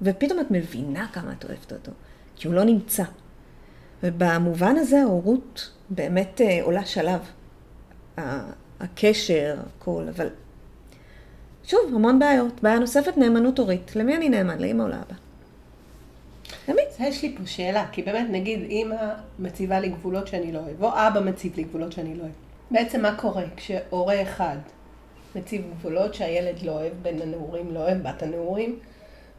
[0.01, 1.91] ופתאום את מבינה כמה את אוהבת אותו,
[2.35, 3.03] כי הוא לא נמצא.
[4.03, 7.19] ובמובן הזה ההורות באמת אה, עולה שלב.
[8.79, 10.27] הקשר, הכל, אבל
[11.63, 12.63] שוב, המון בעיות.
[12.63, 13.95] בעיה נוספת, נאמנות הורית.
[13.95, 14.59] למי אני נאמן?
[14.59, 15.15] לאמא או לאבא?
[16.67, 16.81] למי?
[16.99, 18.95] יש לי פה שאלה, כי באמת, נגיד, אימא
[19.39, 22.42] מציבה לי גבולות שאני לא אוהב, או אבא מציב לי גבולות שאני לא אוהב.
[22.73, 24.57] בעצם מה קורה כשהורה אחד
[25.35, 28.79] מציב גבולות שהילד לא אוהב, בן הנעורים לא אוהב, בת הנעורים,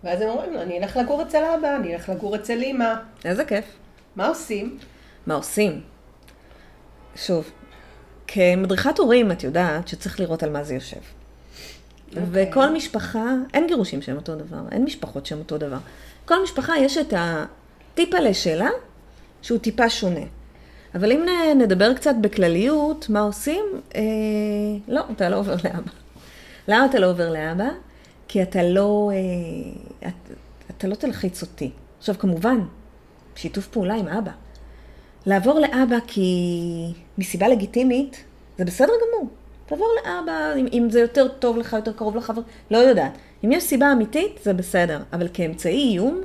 [0.05, 2.95] ואז הם אומרים לו, אני אלך לגור אצל אבא, אני אלך לגור אצל אימא.
[3.25, 3.65] איזה כיף.
[4.17, 4.79] מה עושים?
[5.27, 5.81] מה עושים?
[7.17, 7.51] שוב,
[8.27, 10.97] כמדריכת הורים את יודעת שצריך לראות על מה זה יושב.
[10.97, 12.19] Okay.
[12.21, 12.49] אוקיי.
[12.51, 15.79] וכל משפחה, אין גירושים שהם אותו דבר, אין משפחות שהם אותו דבר.
[16.25, 18.69] כל משפחה יש את הטיפלה שלה,
[19.43, 20.25] שהוא טיפה שונה.
[20.95, 21.25] אבל אם
[21.59, 23.65] נדבר קצת בכלליות, מה עושים?
[23.95, 24.01] אה,
[24.89, 25.91] לא, אתה לא עובר לאבא.
[26.69, 27.69] למה אתה לא עובר לאבא?
[28.29, 30.37] כי אתה לא, אה, את,
[30.71, 31.71] אתה לא תלחיץ אותי.
[31.99, 32.59] עכשיו, כמובן,
[33.37, 34.31] שיתוף פעולה עם אבא.
[35.27, 36.23] לעבור לאבא כי
[37.19, 38.25] מסיבה לגיטימית,
[38.59, 39.29] זה בסדר גמור.
[39.67, 43.13] תעבור לאבא, אם, אם זה יותר טוב לך, יותר קרוב לחבר, לא יודעת.
[43.45, 45.03] אם יש סיבה אמיתית, זה בסדר.
[45.13, 46.21] אבל כאמצעי איום,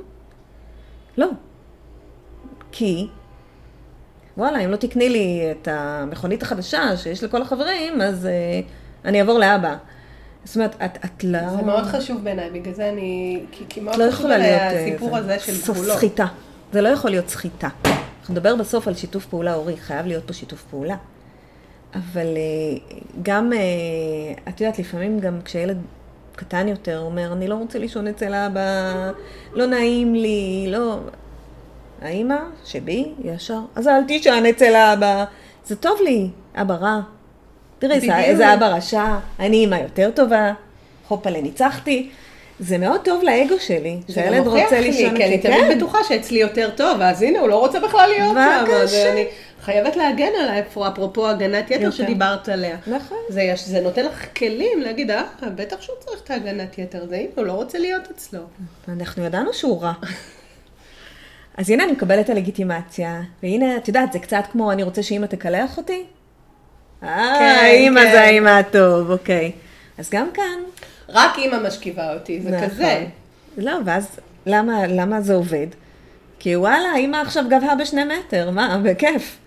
[1.16, 1.26] לא.
[2.72, 3.06] כי,
[4.36, 8.68] וואלה, אם לא תקני לי את המכונית החדשה שיש לכל החברים, אז uh,
[9.04, 9.76] אני אעבור לאבא.
[10.44, 11.50] זאת אומרת, את, את לא...
[11.56, 13.40] זה מאוד חשוב בעיניי, בגלל זה אני...
[13.52, 15.96] כי, כי מאוד לא חשוב עליי אה, הסיפור הזה של גבולות.
[15.96, 16.26] סחיטה.
[16.72, 17.68] זה לא יכול להיות סחיטה.
[18.20, 20.96] אנחנו נדבר בסוף על שיתוף פעולה הורי, חייב להיות פה שיתוף פעולה.
[21.94, 23.52] אבל אה, גם,
[24.48, 25.78] את יודעת, לפעמים גם כשילד
[26.36, 29.10] קטן יותר אומר, אני לא רוצה לישון אצל אבא,
[29.52, 30.98] לא נעים לי, לא...
[32.00, 35.24] האימא שבי ישר, אז אל תישן אצל אבא,
[35.66, 37.00] זה טוב לי, אבא רע.
[37.78, 39.04] תראי, איזה אבא רשע,
[39.38, 40.52] אני אימא יותר טובה,
[41.08, 42.10] הופלה ניצחתי.
[42.60, 45.16] זה מאוד טוב לאגו שלי, שהילד רוצה לישון.
[45.16, 45.76] כי אני תמיד כן.
[45.76, 48.64] בטוחה שאצלי יותר טוב, אז הנה, הוא לא רוצה בכלל להיות שם.
[48.68, 49.12] בבקשה.
[49.12, 49.24] אני
[49.62, 52.76] חייבת להגן עליי, אפרופו הגנת יתר שדיברת עליה.
[52.86, 53.18] נכון.
[53.28, 55.22] זה, זה נותן לך כלים להגיד, אה,
[55.54, 58.40] בטח שהוא צריך את ההגנת יתר, זה הנה, הוא לא רוצה להיות אצלו.
[58.88, 59.92] אנחנו ידענו שהוא רע.
[61.56, 65.26] אז הנה אני מקבלת את הלגיטימציה, והנה, את יודעת, זה קצת כמו, אני רוצה שאימא
[65.26, 66.04] תקלח אותי?
[67.02, 68.10] אה, כן, אימא כן.
[68.12, 69.52] זה האימא הטוב, אוקיי.
[69.98, 70.58] אז גם כאן,
[71.08, 72.68] רק אימא משכיבה אותי, זה נכון.
[72.68, 73.06] כזה.
[73.56, 75.66] לא, ואז למה, למה זה עובד?
[76.38, 79.38] כי וואלה, אימא עכשיו גבהה בשני מטר, מה, בכיף.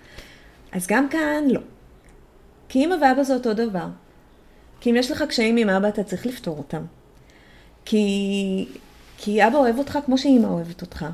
[0.71, 1.59] אז גם כאן לא.
[2.69, 3.87] כי אימא ואבא זה אותו דבר.
[4.79, 6.81] כי אם יש לך קשיים עם אבא, אתה צריך לפתור אותם.
[7.85, 8.65] כי,
[9.17, 11.05] כי אבא אוהב אותך כמו שאימא אוהבת אותך.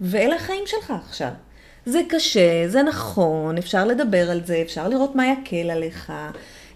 [0.00, 1.30] ואלה החיים שלך עכשיו.
[1.86, 6.12] זה קשה, זה נכון, אפשר לדבר על זה, אפשר לראות מה יקל עליך.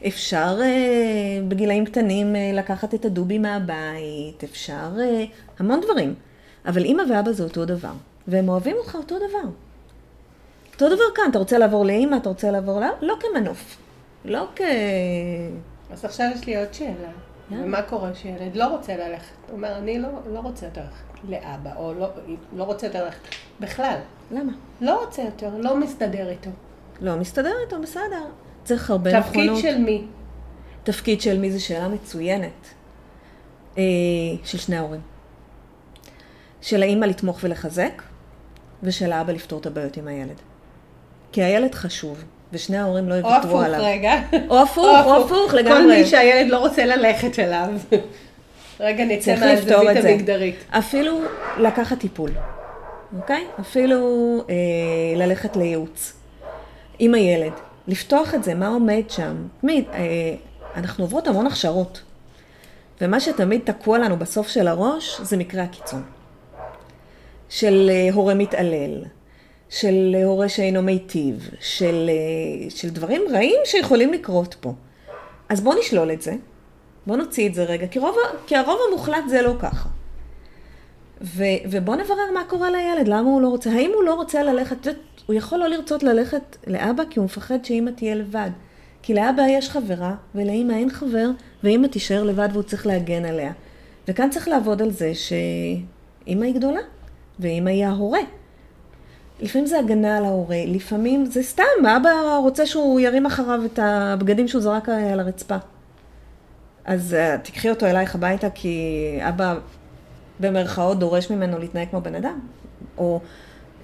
[0.07, 6.15] אפשר uh, בגילאים קטנים uh, לקחת את הדובי מהבית, אפשר uh, המון דברים.
[6.67, 7.93] אבל אימא ואבא זה אותו דבר,
[8.29, 9.51] והם אוהבים אותך אותו דבר.
[10.73, 12.97] אותו דבר כאן, אתה רוצה לעבור לאימא, אתה רוצה לעבור לאבא?
[13.01, 13.77] לא כמנוף,
[14.25, 14.61] לא כ...
[15.91, 16.91] אז עכשיו יש לי עוד שאלה.
[16.91, 17.55] Yeah.
[17.55, 19.35] ומה קורה כשילד לא רוצה ללכת?
[19.49, 20.81] הוא אומר, אני לא, לא רוצה יותר
[21.29, 22.09] לאבא, או לא,
[22.57, 23.21] לא רוצה יותר ללכת
[23.61, 23.97] בכלל.
[24.31, 24.53] למה?
[24.81, 26.51] לא רוצה יותר, לא מסתדר איתו.
[27.01, 28.25] לא מסתדר איתו, בסדר.
[28.65, 29.57] צריך הרבה נכונות.
[29.57, 30.05] תפקיד של מי?
[30.85, 32.69] תפקיד של מי זו שאלה מצוינת.
[33.79, 33.83] אה,
[34.45, 35.01] של שני ההורים.
[36.61, 38.03] של האימא לתמוך ולחזק,
[38.83, 40.41] ושל האבא לפתור את הבעיות עם הילד.
[41.33, 43.81] כי הילד חשוב, ושני ההורים לא יוותרו עליו.
[43.81, 44.15] או הפוך רגע.
[44.49, 45.81] או הפוך, או הפוך לגמרי.
[45.81, 47.69] כל מי שהילד לא רוצה ללכת אליו.
[48.81, 50.57] רגע, נצא מהזווית המגדרית.
[50.71, 51.21] אפילו
[51.59, 52.31] לקחת טיפול,
[53.17, 53.45] אוקיי?
[53.61, 53.99] אפילו
[54.49, 54.55] אה,
[55.17, 56.13] ללכת לייעוץ
[56.99, 57.53] עם הילד.
[57.89, 59.37] לפתוח את זה, מה עומד שם.
[59.61, 60.35] תמיד, אה,
[60.77, 62.03] אנחנו עוברות המון הכשרות,
[63.01, 66.03] ומה שתמיד תקוע לנו בסוף של הראש זה מקרה הקיצון.
[67.49, 69.05] של אה, הורה מתעלל,
[69.69, 72.11] של אה, הורה שאינו מיטיב, של,
[72.69, 74.73] של דברים רעים שיכולים לקרות פה.
[75.49, 76.33] אז בואו נשלול את זה,
[77.07, 79.89] בואו נוציא את זה רגע, כי, רוב, כי הרוב המוחלט זה לא ככה.
[81.23, 84.89] ו, ובואו נברר מה קורה לילד, למה הוא לא רוצה, האם הוא לא רוצה ללכת,
[85.27, 88.51] הוא יכול לא לרצות ללכת לאבא כי הוא מפחד שאימא תהיה לבד.
[89.03, 91.31] כי לאבא יש חברה, ולאימא אין חבר,
[91.65, 93.53] ואימא תישאר לבד והוא צריך להגן עליה.
[94.09, 96.81] וכאן צריך לעבוד על זה שאימא היא גדולה,
[97.39, 98.21] ואימא היא ההורה.
[99.41, 104.49] לפעמים זה הגנה על ההורה, לפעמים זה סתם, אבא רוצה שהוא ירים אחריו את הבגדים
[104.49, 105.57] שהוא זרק על הרצפה.
[106.85, 109.55] אז uh, תקחי אותו אלייך הביתה כי אבא
[110.41, 112.41] במרכאות דורש ממנו להתנהג כמו בן אדם.
[112.99, 113.21] או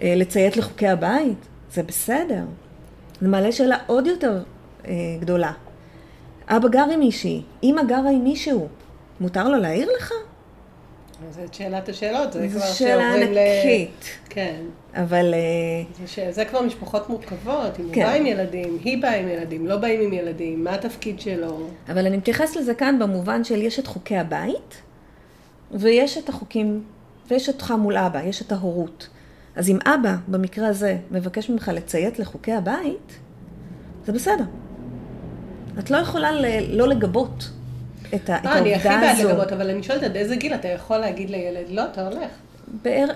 [0.01, 2.43] אה, לציית לחוקי הבית, זה בסדר.
[3.21, 4.43] זה מעלה שאלה עוד יותר
[4.87, 5.53] אה, גדולה.
[6.49, 8.69] אבא גר עם מישהי, אמא גרה עם מישהו,
[9.21, 10.13] מותר לו להעיר לך?
[11.31, 12.73] זאת שאלת השאלות, זה כבר שאלה
[13.13, 13.39] שעוברים ל...
[13.39, 14.05] ענקית.
[14.29, 14.57] כן.
[14.95, 15.39] אבל אה,
[16.01, 16.19] זה, ש...
[16.31, 18.03] זה כבר משפחות מורכבות, אם הוא כן.
[18.03, 21.59] בא עם ילדים, היא באה עם ילדים, לא באים עם ילדים, מה התפקיד שלו.
[21.89, 24.83] אבל אני מתייחס לזה כאן במובן של יש את חוקי הבית,
[25.71, 26.83] ויש את החוקים,
[27.31, 29.09] ויש אותך מול אבא, יש את ההורות.
[29.57, 33.19] אז אם אבא, במקרה הזה, מבקש ממך לציית לחוקי הבית,
[34.05, 34.45] זה בסדר.
[35.79, 37.51] את לא יכולה ל- לא לגבות
[38.17, 39.29] את, ה- את אה, אני הכי העובדה בעד הזו.
[39.29, 42.29] לגבות, אבל אני שואלת עד איזה גיל אתה יכול להגיד לילד, לא, אתה הולך.
[42.83, 43.07] בער...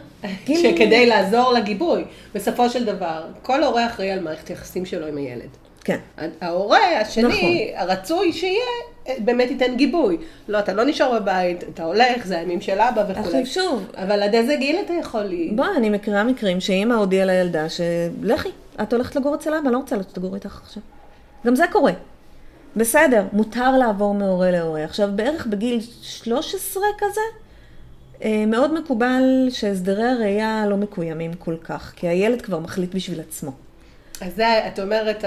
[0.47, 2.05] גיל- שכדי לעזור לגיבוי.
[2.35, 5.49] בסופו של דבר, כל הורה אחראי על מערכת היחסים שלו עם הילד.
[5.85, 5.99] כן.
[6.41, 7.51] ההורה השני, נכון.
[7.91, 8.65] הרצוי שיהיה,
[9.19, 10.17] באמת ייתן גיבוי.
[10.49, 13.19] לא, אתה לא נשאר בבית, אתה הולך, זה הימים של אבא וכולי.
[13.41, 15.51] עכשיו שוב, אבל עד איזה גיל אתה יכול לי...
[15.55, 18.49] בואי, אני מכירה מקרים שאימא הודיעה לילדה שלכי,
[18.83, 20.83] את הולכת לגור אצל אבא, אני לא רוצה שתגורי איתך עכשיו.
[21.47, 21.93] גם זה קורה.
[22.77, 24.85] בסדר, מותר לעבור מהורה להורה.
[24.85, 27.21] עכשיו, בערך בגיל 13 כזה,
[28.23, 33.53] אה, מאוד מקובל שהסדרי הראייה לא מקוימים כל כך, כי הילד כבר מחליט בשביל עצמו.
[34.21, 35.25] אז זה, את אומרת,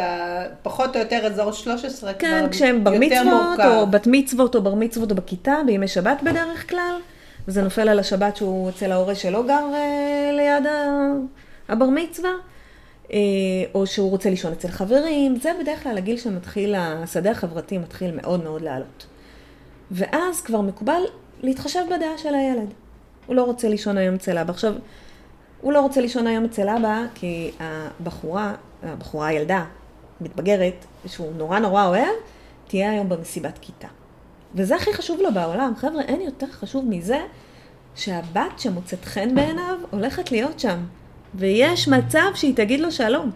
[0.61, 3.71] פחות או יותר אזור 13 כן, כבר כשהם בר יותר מצוות, מורכב.
[3.75, 6.95] או בת מצוות, או בר מצוות, או בכיתה, בימי שבת בדרך כלל,
[7.47, 10.71] וזה נופל על השבת שהוא אצל ההורה שלא גר אה, ליד
[11.69, 12.29] הבר מצווה,
[13.73, 18.43] או שהוא רוצה לישון אצל חברים, זה בדרך כלל הגיל שמתחיל, השדה החברתי מתחיל מאוד
[18.43, 19.05] מאוד לעלות.
[19.91, 21.01] ואז כבר מקובל
[21.41, 22.73] להתחשב בדעה של הילד.
[23.25, 24.51] הוא לא רוצה לישון היום אצל אבא.
[24.51, 24.73] עכשיו,
[25.61, 29.65] הוא לא רוצה לישון היום אצל אבא, כי הבחורה, הבחורה, הילדה,
[30.21, 32.13] מתבגרת, שהוא נורא נורא אוהב,
[32.67, 33.87] תהיה היום במסיבת כיתה.
[34.55, 35.73] וזה הכי חשוב לו בעולם.
[35.75, 37.19] חבר'ה, אין יותר חשוב מזה
[37.95, 40.77] שהבת שמוצאת חן בעיניו הולכת להיות שם.
[41.35, 43.31] ויש מצב שהיא תגיד לו שלום.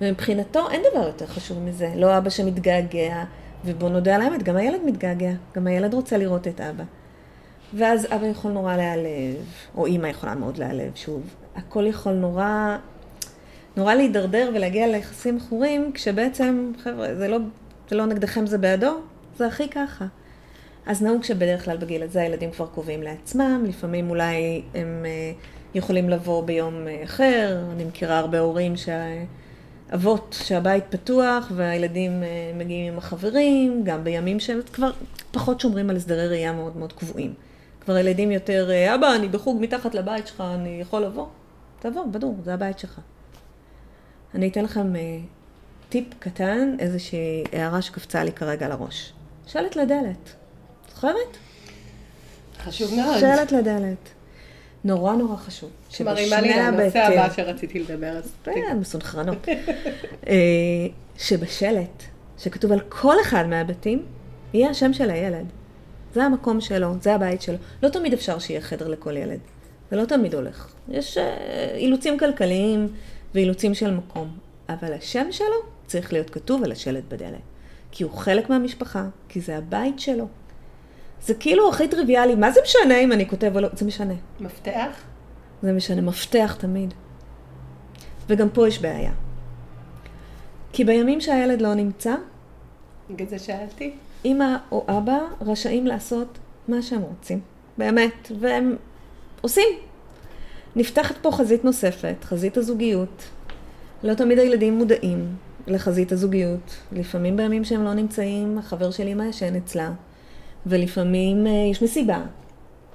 [0.00, 1.92] ומבחינתו אין דבר יותר חשוב מזה.
[1.96, 3.24] לא אבא שמתגעגע,
[3.64, 5.32] ובוא נודה על האמת, גם הילד מתגעגע.
[5.56, 6.84] גם הילד רוצה לראות את אבא.
[7.74, 9.44] ואז אבא יכול נורא להיעלב,
[9.76, 11.22] או אימא יכולה מאוד להיעלב, שוב.
[11.56, 12.76] הכל יכול נורא,
[13.76, 17.38] נורא להידרדר ולהגיע ליחסים מכורים, כשבעצם, חבר'ה, זה לא,
[17.90, 19.00] זה לא נגדכם, זה בעדו,
[19.36, 20.06] זה הכי ככה.
[20.86, 25.32] אז נהוג שבדרך כלל בגיל הזה הילדים כבר קובעים לעצמם, לפעמים אולי הם אה,
[25.74, 32.92] יכולים לבוא ביום אה, אחר, אני מכירה הרבה הורים שאבות שהבית פתוח והילדים אה, מגיעים
[32.92, 34.90] עם החברים, גם בימים שהם כבר
[35.30, 37.34] פחות שומרים על הסדרי ראייה מאוד מאוד קבועים.
[37.80, 41.26] כבר הילדים יותר, אה, אבא, אני בחוג מתחת לבית שלך, אני יכול לבוא?
[41.80, 43.00] תבוא, בדור, זה הבית שלך.
[44.34, 44.92] אני אתן לכם
[45.88, 49.12] טיפ קטן, איזושהי הערה שקפצה לי כרגע לראש.
[49.46, 50.32] שלט לדלת.
[50.94, 51.36] זוכרת?
[52.58, 53.18] חשוב מאוד.
[53.18, 54.13] שלט לדלת.
[54.84, 55.70] נורא נורא חשוב.
[56.04, 59.48] מרימה לי לנושא הבתים- הבא שרציתי לדבר, אז כן, מסונכרנות.
[60.28, 60.34] אה,
[61.18, 62.02] שבשלט,
[62.38, 64.02] שכתוב על כל אחד מהבתים,
[64.54, 65.46] יהיה השם של הילד.
[66.14, 67.56] זה המקום שלו, זה הבית שלו.
[67.82, 69.38] לא תמיד אפשר שיהיה חדר לכל ילד.
[69.90, 70.72] זה לא תמיד הולך.
[70.88, 72.88] יש אה, אילוצים כלכליים
[73.34, 74.28] ואילוצים של מקום.
[74.68, 77.38] אבל השם שלו צריך להיות כתוב על השלט בדלת.
[77.90, 80.26] כי הוא חלק מהמשפחה, כי זה הבית שלו.
[81.26, 83.68] זה כאילו הכי טריוויאלי, מה זה משנה אם אני כותב או לא?
[83.72, 84.14] זה משנה.
[84.40, 85.02] מפתח?
[85.62, 86.94] זה משנה, מפתח תמיד.
[88.28, 89.12] וגם פה יש בעיה.
[90.72, 92.14] כי בימים שהילד לא נמצא,
[93.10, 93.94] בגלל זה שאלתי.
[94.24, 97.40] אמא או אבא רשאים לעשות מה שהם רוצים.
[97.78, 98.76] באמת, והם
[99.40, 99.68] עושים.
[100.76, 103.24] נפתחת פה חזית נוספת, חזית הזוגיות.
[104.02, 106.76] לא תמיד הילדים מודעים לחזית הזוגיות.
[106.92, 109.92] לפעמים בימים שהם לא נמצאים, החבר של אמא ישן אצלה.
[110.66, 112.22] ולפעמים אה, יש מסיבה.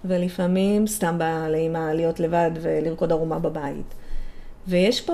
[0.05, 3.93] ולפעמים סתם בא לאמא להיות לבד ולרקוד ערומה בבית.
[4.67, 5.13] ויש פה,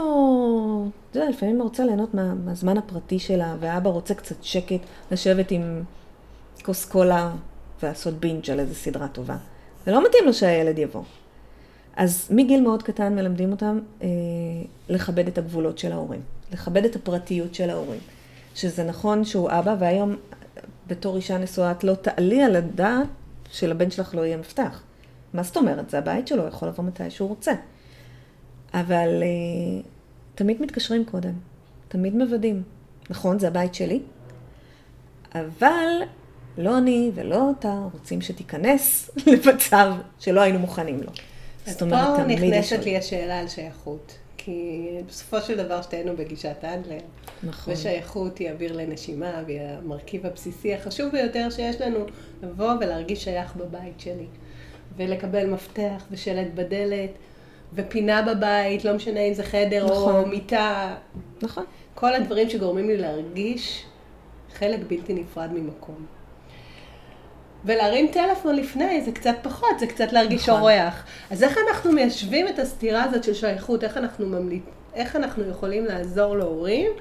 [1.10, 4.80] אתה יודע, לפעמים רוצה ליהנות מה, מהזמן הפרטי שלה, ואבא רוצה קצת שקט,
[5.12, 5.84] לשבת עם
[6.64, 7.32] כוס קולה
[7.84, 9.38] ולעשות בינג' על איזה סדרה טובה.
[9.88, 11.04] ולא מתאים לו שהילד יבוא.
[11.96, 14.08] אז מגיל מאוד קטן מלמדים אותם אה,
[14.90, 16.22] לכבד את הגבולות של ההורים,
[16.54, 18.00] לכבד את הפרטיות של ההורים.
[18.56, 20.16] שזה נכון שהוא אבא, והיום
[20.88, 23.08] בתור אישה נשואה את לא תעלי על הדעת
[23.52, 24.84] שלבן שלך לא יהיה מפתח.
[25.34, 25.90] מה זאת אומרת?
[25.90, 27.52] זה הבית שלו, יכול לבוא מתי שהוא רוצה.
[28.74, 29.82] אבל אה,
[30.36, 31.34] תמיד מתקשרים קודם,
[31.88, 32.64] תמיד מוודאים.
[33.10, 34.00] נכון, זה הבית שלי,
[35.36, 36.02] אבל
[36.58, 41.12] לא אני ולא אתה רוצים שתיכנס למצב שלא היינו מוכנים לו.
[41.66, 42.84] אז זאת אומרת, פה תמיד נכנסת.
[42.84, 44.18] לי השאלה על שייכות.
[44.46, 47.00] כי בסופו של דבר שתינו בגישת אנדלר.
[47.44, 47.74] נכון.
[47.74, 52.06] ושייכות היא אוויר לנשימה, והיא המרכיב הבסיסי החשוב ביותר שיש לנו,
[52.44, 54.26] לבוא ולהרגיש שייך בבית שלי.
[54.98, 57.10] ולקבל מפתח ושלט בדלת.
[57.74, 60.30] ופינה בבית, לא משנה אם זה חדר או נכון.
[60.30, 60.96] מיטה,
[61.42, 61.66] נכון.
[61.96, 63.86] כל הדברים שגורמים לי להרגיש
[64.54, 66.06] חלק בלתי נפרד ממקום.
[67.66, 70.62] ולהרים טלפון לפני זה קצת פחות, זה קצת להרגיש נכון.
[70.62, 71.04] אורח.
[71.32, 73.84] אז איך אנחנו מיישבים את הסתירה הזאת של שייכות?
[73.84, 74.64] איך אנחנו ממליט...
[74.94, 76.92] איך אנחנו יכולים לעזור להורים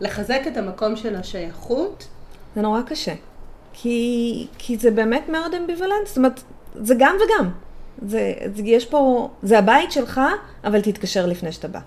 [0.00, 2.08] לחזק את המקום של השייכות?
[2.54, 3.14] זה נורא קשה.
[3.72, 6.40] כי, כי זה באמת מאוד אמביוולנט, זאת אומרת,
[6.74, 7.50] זה גם וגם.
[8.08, 10.20] זה, זה, יש פה, זה הבית שלך,
[10.64, 11.80] אבל תתקשר לפני שאתה בא.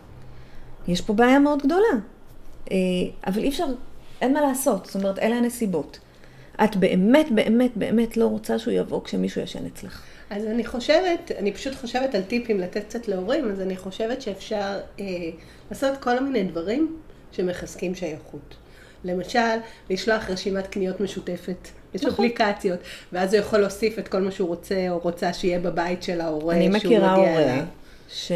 [0.87, 1.93] יש פה בעיה מאוד גדולה.
[2.71, 2.77] אה,
[3.27, 3.65] אבל אי אפשר,
[4.21, 5.99] אין מה לעשות, זאת אומרת, אלה הנסיבות.
[6.63, 10.01] את באמת, באמת, באמת לא רוצה שהוא יבוא כשמישהו ישן אצלך.
[10.29, 14.79] אז אני חושבת, אני פשוט חושבת על טיפים לתת קצת להורים, אז אני חושבת שאפשר
[14.99, 15.05] אה,
[15.71, 16.97] לעשות כל מיני דברים
[17.31, 18.55] שמחזקים שייכות.
[19.03, 19.57] למשל,
[19.89, 21.67] לשלוח רשימת קניות משותפת.
[21.93, 22.13] יש נכון.
[22.13, 22.79] אפליקציות,
[23.13, 26.55] ואז הוא יכול להוסיף את כל מה שהוא רוצה או רוצה שיהיה בבית של ההורה
[26.55, 27.63] אני שהוא מכירה מגיע הורה, אליו.
[28.09, 28.31] ש...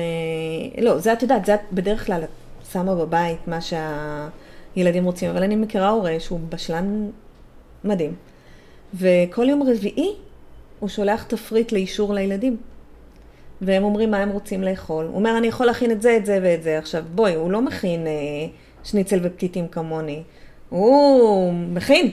[0.82, 2.24] לא, זה את יודעת, זה את בדרך כלל
[2.72, 7.10] שמה בבית מה שהילדים רוצים, אבל אני מכירה הורה שהוא בשלן
[7.84, 8.14] מדהים,
[8.94, 10.16] וכל יום רביעי
[10.80, 12.58] הוא שולח תפריט לאישור לילדים.
[13.62, 15.06] והם אומרים מה הם רוצים לאכול.
[15.06, 16.78] הוא אומר, אני יכול להכין את זה, את זה ואת זה.
[16.78, 18.12] עכשיו, בואי, הוא לא מכין אה,
[18.84, 20.24] שניצל ופתיתים כמוני.
[20.70, 22.12] הוא מכין.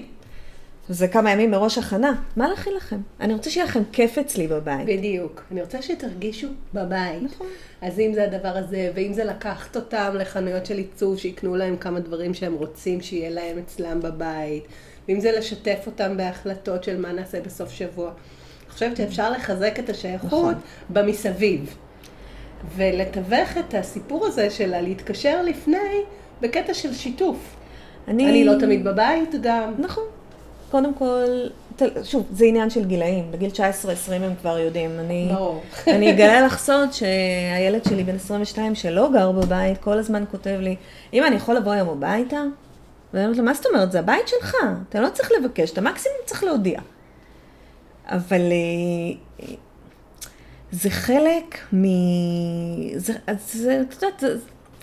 [0.89, 2.23] זה כמה ימים מראש הכנה.
[2.37, 3.01] מה להכין לכם?
[3.21, 4.87] אני רוצה שיהיה לכם כיף אצלי בבית.
[4.87, 5.43] בדיוק.
[5.53, 7.23] אני רוצה שתרגישו בבית.
[7.23, 7.47] נכון.
[7.83, 12.01] אז אם זה הדבר הזה, ואם זה לקחת אותם לחנויות של עיצוב, שיקנו להם כמה
[12.01, 14.65] דברים שהם רוצים שיהיה להם אצלם בבית,
[15.09, 18.07] ואם זה לשתף אותם בהחלטות של מה נעשה בסוף שבוע.
[18.07, 20.55] אני חושבת שאפשר לחזק את השייכות נכון.
[20.91, 21.77] במסביב.
[22.77, 26.01] ולתווך את הסיפור הזה של הלהתקשר לפני
[26.41, 27.37] בקטע של שיתוף.
[28.09, 28.31] אני...
[28.31, 29.75] אני לא תמיד בבית גם.
[29.79, 30.05] נכון.
[30.71, 31.25] קודם כל,
[32.03, 33.25] שוב, זה עניין של גילאים.
[33.31, 34.91] בגיל 19-20 הם כבר יודעים.
[34.99, 35.63] אני, ברור.
[35.87, 40.77] אני אגלה לך סוד שהילד שלי בן 22 שלא גר בבית, כל הזמן כותב לי,
[41.13, 42.43] אמא, אני יכול לבוא היום הביתה?
[43.15, 43.93] ואני אומרת לו, מה זאת אומרת?
[43.93, 44.57] זה הבית שלך,
[44.89, 46.81] אתה לא צריך לבקש, אתה מקסימום צריך להודיע.
[48.09, 49.47] אבל אה,
[50.73, 51.85] זה חלק מ...
[52.99, 53.13] זה,
[53.53, 54.37] זה, את יודעת, זה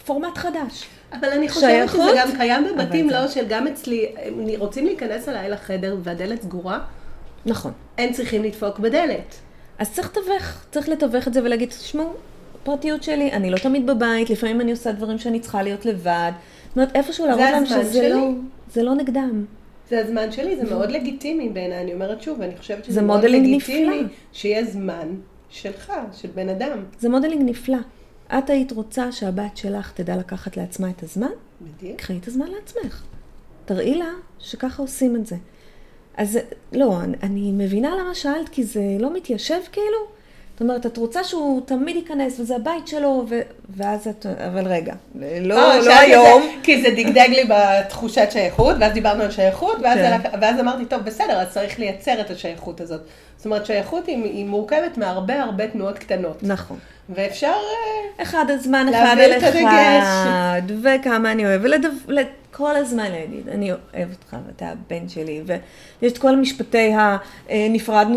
[0.05, 0.85] פורמט חדש.
[1.13, 4.85] אבל אני חושבת שזה גם קיים בבתים, אבל זה- לא, של גם אצלי, הם רוצים
[4.85, 6.79] להיכנס אליי לחדר והדלת סגורה,
[7.45, 7.71] נכון.
[7.97, 9.35] הם צריכים לדפוק בדלת.
[9.79, 12.13] אז צריך לתווך, צריך לתווך את זה ולהגיד, תשמעו,
[12.63, 16.31] פרטיות שלי, אני לא תמיד בבית, לפעמים אני עושה דברים שאני צריכה להיות לבד.
[16.71, 18.09] זאת אומרת, איפשהו להראות להם שזה שלי.
[18.09, 18.29] לא,
[18.73, 19.45] זה לא נגדם.
[19.89, 23.25] זה הזמן שלי, זה מאוד לגיטימי בעיניי, אני אומרת שוב, אני חושבת שזה זה מאוד
[23.25, 24.09] לגיטימי נפלא.
[24.33, 25.07] שיהיה זמן
[25.49, 26.83] שלך, של בן אדם.
[26.99, 27.77] זה מודלינג נפלא.
[28.37, 31.31] את היית רוצה שהבת שלך תדע לקחת לעצמה את הזמן?
[31.61, 31.97] בדיוק.
[31.97, 33.03] קחי את הזמן לעצמך.
[33.65, 34.09] תראי לה
[34.39, 35.35] שככה עושים את זה.
[36.17, 36.39] אז
[36.71, 40.20] לא, אני, אני מבינה למה שאלת, כי זה לא מתיישב כאילו.
[40.61, 43.39] זאת אומרת, את רוצה שהוא תמיד ייכנס, וזה הבית שלו, ו...
[43.69, 44.25] ואז את...
[44.47, 44.93] אבל רגע,
[45.41, 46.41] לא, אה, לא היום.
[46.41, 50.17] זה, כי זה דגדג לי בתחושת שייכות, ואז דיברנו על שייכות, ואז, כן.
[50.23, 53.01] זה- ואז אמרתי, טוב, בסדר, אז צריך לייצר את השייכות הזאת.
[53.37, 56.43] זאת אומרת, שייכות היא, היא מורכבת מהרבה הרבה תנועות קטנות.
[56.43, 56.77] נכון.
[57.09, 57.47] ואפשר...
[57.47, 60.01] אה, אחד הזמן, אחד על.
[60.03, 61.61] אחד, וכמה אני אוהב,
[62.51, 67.17] וכל הזמן להגיד, אני אוהב אותך, ואתה הבן שלי, ויש את כל משפטי ה...
[67.49, 67.67] אה,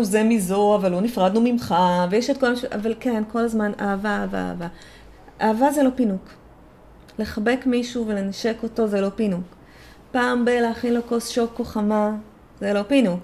[0.01, 1.75] זה מזו, אבל לא נפרדנו ממך,
[2.09, 2.53] ויש את כל.
[2.75, 4.67] אבל כן, כל הזמן אהבה, אהבה, אהבה.
[5.41, 6.29] אהבה זה לא פינוק.
[7.19, 9.43] לחבק מישהו ולנשק אותו זה לא פינוק.
[10.11, 12.15] פעם בלהכין לו כוס שוקו חמה,
[12.59, 13.19] זה לא פינוק.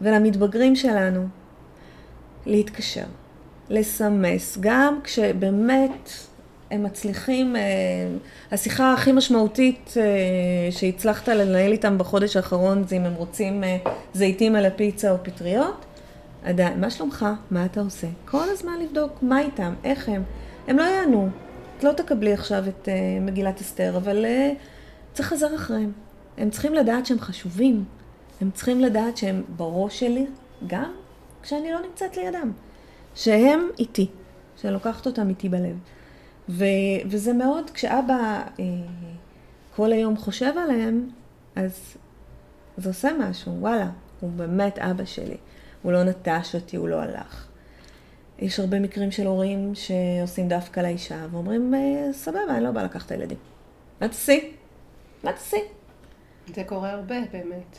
[0.00, 1.26] ולמתבגרים שלנו,
[2.46, 3.06] להתקשר,
[3.70, 6.10] לסמס, גם כשבאמת
[6.70, 7.62] הם מצליחים, אה,
[8.52, 10.02] השיחה הכי משמעותית אה,
[10.70, 13.76] שהצלחת לנהל איתם בחודש האחרון זה אם הם רוצים אה,
[14.14, 15.84] זיתים על הפיצה או פטריות,
[16.44, 17.26] עדיין, מה שלומך?
[17.50, 18.06] מה אתה עושה?
[18.24, 20.22] כל הזמן לבדוק מה איתם, איך הם.
[20.68, 21.28] הם לא יענו.
[21.78, 22.88] את לא תקבלי עכשיו את
[23.20, 24.24] מגילת אסתר, אבל
[25.12, 25.92] צריך לחזר אחריהם.
[26.38, 27.84] הם צריכים לדעת שהם חשובים.
[28.40, 30.26] הם צריכים לדעת שהם בראש שלי,
[30.66, 30.92] גם
[31.42, 32.52] כשאני לא נמצאת לידם.
[33.14, 34.06] שהם איתי,
[34.56, 35.76] שאני לוקחת אותם איתי בלב.
[36.48, 36.64] ו,
[37.06, 38.64] וזה מאוד, כשאבא אה,
[39.76, 41.08] כל היום חושב עליהם,
[41.56, 41.96] אז
[42.76, 43.90] זה עושה משהו, וואלה,
[44.20, 45.36] הוא באמת אבא שלי.
[45.82, 47.46] הוא לא נטש אותי, הוא לא הלך.
[48.38, 53.06] יש הרבה מקרים של הורים שעושים דווקא לאישה, ואומרים, "אה, סבבה, אני לא באה לקחת
[53.06, 53.38] את הילדים.
[54.00, 54.52] מה תעשי?
[55.24, 55.60] מה תעשי?
[56.54, 57.78] זה קורה הרבה, באמת.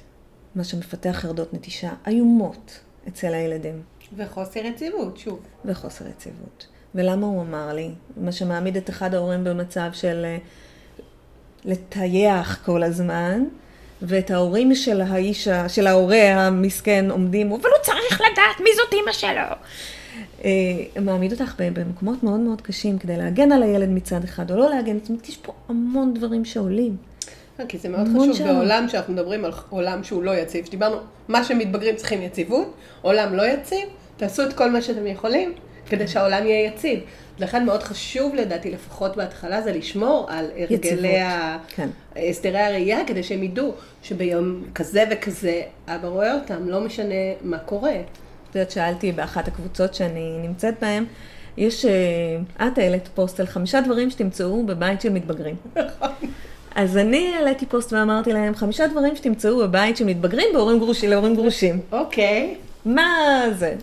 [0.55, 3.81] מה שמפתח חרדות נטישה איומות אצל הילדים,
[4.17, 5.39] וחוסר יציבות, שוב.
[5.65, 6.67] וחוסר יציבות.
[6.95, 7.89] ולמה הוא אמר לי?
[8.17, 10.37] מה שמעמיד את אחד ההורים במצב של אה,
[11.65, 13.43] לטייח כל הזמן,
[14.01, 19.11] ואת ההורים של האיש, של ההורה המסכן עומדים, אבל הוא צריך לדעת מי זאת אימא
[19.11, 19.55] שלו.
[20.43, 24.69] אה, מעמיד אותך במקומות מאוד מאוד קשים כדי להגן על הילד מצד אחד, או לא
[24.69, 26.97] להגן, זאת אומרת, יש פה המון דברים שעולים.
[27.59, 28.45] אה, כי זה מאוד חשוב שם.
[28.45, 33.43] בעולם שאנחנו מדברים על עולם שהוא לא יציב, שדיברנו, מה שמתבגרים צריכים יציבות, עולם לא
[33.47, 35.53] יציב, תעשו את כל מה שאתם יכולים
[35.89, 36.99] כדי שהעולם יהיה יציב.
[37.39, 41.57] לכן מאוד חשוב לדעתי, לפחות בהתחלה, זה לשמור על הרגלי ה...
[41.67, 41.89] כן.
[42.15, 43.73] הסדרי הראייה, כדי שהם ידעו
[44.03, 47.95] שביום כזה וכזה, אבא רואה אותם, לא משנה מה קורה.
[48.49, 51.05] את יודעת, שאלתי באחת הקבוצות שאני נמצאת בהן,
[51.57, 55.55] יש, אה, את העלית פוסט על חמישה דברים שתמצאו בבית של מתבגרים.
[55.75, 56.09] נכון.
[56.75, 61.35] אז אני העליתי פוסט ואמרתי להם, חמישה דברים שתמצאו בבית של מתבגרים בהורים גרושים, להורים
[61.35, 61.79] גרושים.
[61.91, 62.55] אוקיי.
[62.85, 63.75] מה זה?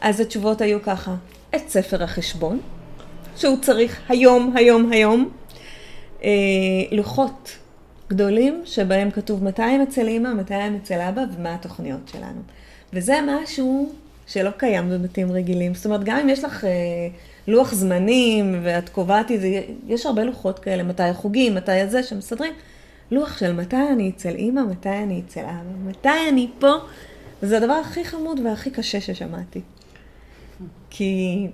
[0.00, 1.14] אז התשובות היו ככה,
[1.56, 2.60] את ספר החשבון,
[3.36, 5.30] שהוא צריך היום, היום, היום,
[6.24, 6.30] אה,
[6.92, 7.56] לוחות
[8.08, 12.40] גדולים שבהם כתוב מתי הם אצל אימא, מתי הם אצל אבא ומה התוכניות שלנו.
[12.92, 13.92] וזה משהו
[14.26, 15.74] שלא קיים בבתים רגילים.
[15.74, 16.70] זאת אומרת, גם אם יש לך אה,
[17.46, 22.52] לוח זמנים ואת קובעת את זה, יש הרבה לוחות כאלה, מתי החוגים, מתי הזה שמסדרים.
[23.10, 26.72] לוח של מתי אני אצל אימא, מתי אני אצל אבא, מתי אני פה.
[27.42, 29.60] זה הדבר הכי חמוד והכי קשה ששמעתי.
[30.90, 31.46] כי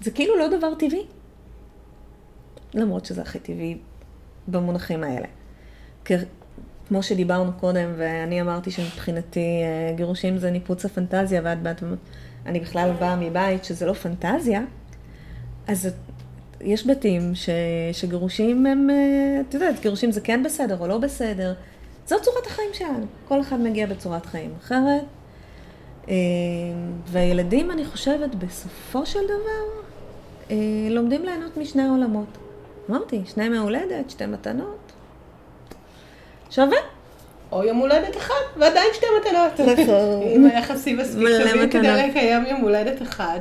[0.00, 1.06] זה כאילו לא דבר טבעי.
[2.74, 3.78] למרות שזה הכי טבעי
[4.48, 5.26] במונחים האלה.
[6.88, 11.82] כמו שדיברנו קודם, ואני אמרתי שמבחינתי אה, גירושים זה ניפוץ הפנטזיה, ואת באת
[12.46, 14.60] אני בכלל באה מבית שזה לא פנטזיה,
[15.66, 15.88] אז
[16.60, 17.48] יש בתים ש,
[17.92, 21.54] שגירושים הם, אה, את יודעת, גירושים זה כן בסדר או לא בסדר.
[22.06, 23.06] זו צורת החיים שלנו.
[23.28, 25.04] כל אחד מגיע בצורת חיים אחרת.
[26.08, 26.14] אה,
[27.06, 29.78] והילדים, אני חושבת, בסופו של דבר,
[30.90, 32.38] לומדים ליהנות משני העולמות.
[32.90, 34.92] אמרתי, שני מהולדת, שתי מתנות.
[36.50, 36.78] שווה.
[37.52, 39.68] או יום הולדת אחד, ועדיין שתי מתנות.
[39.68, 40.20] נכון.
[40.22, 43.40] עם היחסים מספיק טובים כדי לקיים יום הולדת אחד,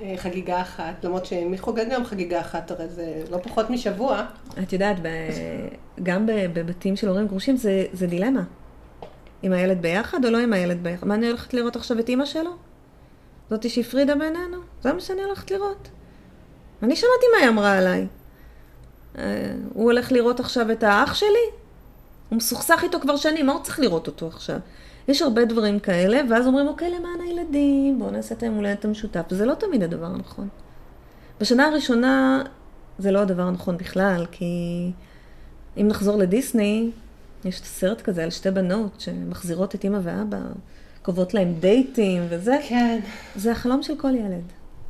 [0.00, 4.24] אה, חגיגה אחת, למרות שמי חוגג גם חגיגה אחת, הרי זה לא פחות משבוע.
[4.62, 4.96] את יודעת,
[6.02, 8.42] גם בבתים של הורים גרושים זה, זה דילמה.
[9.42, 11.06] עם הילד ביחד או לא עם הילד ביחד?
[11.06, 12.50] מה אני הולכת לראות עכשיו את אימא שלו?
[13.50, 14.58] זאתי שהפרידה בינינו?
[14.82, 15.88] זה מה שאני הולכת לראות.
[16.82, 18.06] אני שמעתי מה היא אמרה עליי.
[19.18, 19.22] אה,
[19.74, 21.28] הוא הולך לראות עכשיו את האח שלי?
[22.28, 24.58] הוא מסוכסך איתו כבר שנים, מה הוא צריך לראות אותו עכשיו?
[25.08, 29.22] יש הרבה דברים כאלה, ואז אומרים, אוקיי, למען הילדים, בואו נעשה את היום הולדת המשותף.
[29.30, 30.48] וזה לא תמיד הדבר הנכון.
[31.40, 32.42] בשנה הראשונה
[32.98, 34.46] זה לא הדבר הנכון בכלל, כי
[35.76, 36.90] אם נחזור לדיסני,
[37.44, 40.38] יש סרט כזה על שתי בנות שמחזירות את אימא ואבא,
[41.02, 42.56] קובעות להם דייטים וזה.
[42.68, 43.00] כן.
[43.36, 44.42] זה החלום של כל ילד.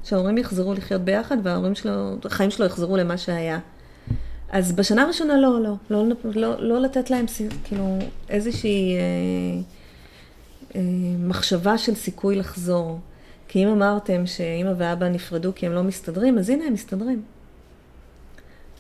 [0.05, 3.59] שההורים יחזרו לחיות ביחד וההורים שלו, החיים שלו יחזרו למה שהיה.
[4.51, 7.27] אז בשנה הראשונה לא, לא, לא, לא, לא לתת להם
[7.65, 7.99] כאילו
[8.29, 9.03] איזושהי אה,
[10.75, 10.81] אה,
[11.19, 12.99] מחשבה של סיכוי לחזור.
[13.49, 17.23] כי אם אמרתם שאימא ואבא נפרדו כי הם לא מסתדרים, אז הנה הם מסתדרים.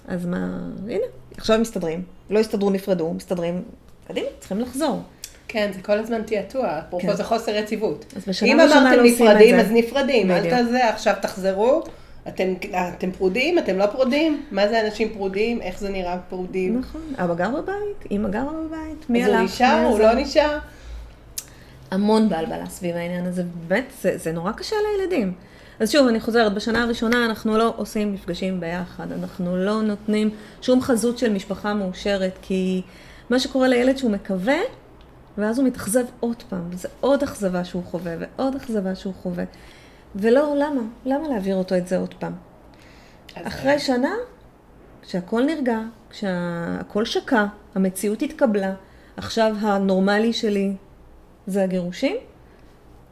[0.08, 1.04] אז מה, הנה,
[1.36, 2.02] עכשיו הם מסתדרים.
[2.30, 3.62] לא הסתדרו, נפרדו, מסתדרים,
[4.08, 5.00] קדימה, צריכים לחזור.
[5.48, 7.16] כן, זה כל הזמן תעתוע, אפרופו כן.
[7.16, 8.04] זה חוסר יציבות.
[8.16, 9.24] אז בשנה הראשונה לא עושים את זה.
[9.24, 11.82] אם אמרתם נפרדים, אז נפרדים, אל תזה, עכשיו תחזרו.
[12.28, 12.54] אתם,
[12.98, 13.58] אתם פרודים?
[13.58, 14.42] אתם לא פרודים?
[14.50, 15.62] מה זה אנשים פרודים?
[15.62, 16.80] איך זה נראה פרודים?
[16.80, 19.34] נכון, אבא גר בבית, אמא גרה בבית, מי הלך?
[19.34, 20.58] אז הוא נשאר, הוא לא נשאר?
[21.90, 25.32] המון בלבלה סביב העניין הזה, באמת, זה, זה נורא קשה לילדים.
[25.82, 30.30] אז שוב, אני חוזרת, בשנה הראשונה אנחנו לא עושים מפגשים ביחד, אנחנו לא נותנים
[30.60, 32.82] שום חזות של משפחה מאושרת, כי
[33.30, 34.58] מה שקורה לילד שהוא מקווה,
[35.38, 39.44] ואז הוא מתאכזב עוד פעם, וזה עוד אכזבה שהוא חווה, ועוד אכזבה שהוא חווה.
[40.16, 40.80] ולא, למה?
[41.04, 42.32] למה להעביר אותו את זה עוד פעם?
[43.34, 44.14] אחרי שנה,
[45.02, 45.78] כשהכול נרגע,
[46.10, 48.74] כשהכול שקע, המציאות התקבלה,
[49.16, 50.74] עכשיו הנורמלי שלי
[51.46, 52.16] זה הגירושים,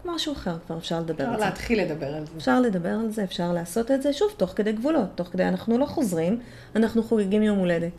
[0.05, 1.35] משהו אחר כבר אפשר לדבר על זה.
[1.35, 2.33] אפשר להתחיל לדבר על זה.
[2.37, 5.79] אפשר לדבר על זה, אפשר לעשות את זה, שוב, תוך כדי גבולות, תוך כדי אנחנו
[5.79, 6.41] לא חוזרים,
[6.77, 7.93] אנחנו חוגגים יום הולדת.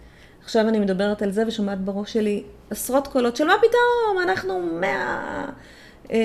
[0.44, 5.46] עכשיו אני מדברת על זה ושומעת בראש שלי עשרות קולות של מה פתאום, אנחנו מאה...
[6.12, 6.18] אה,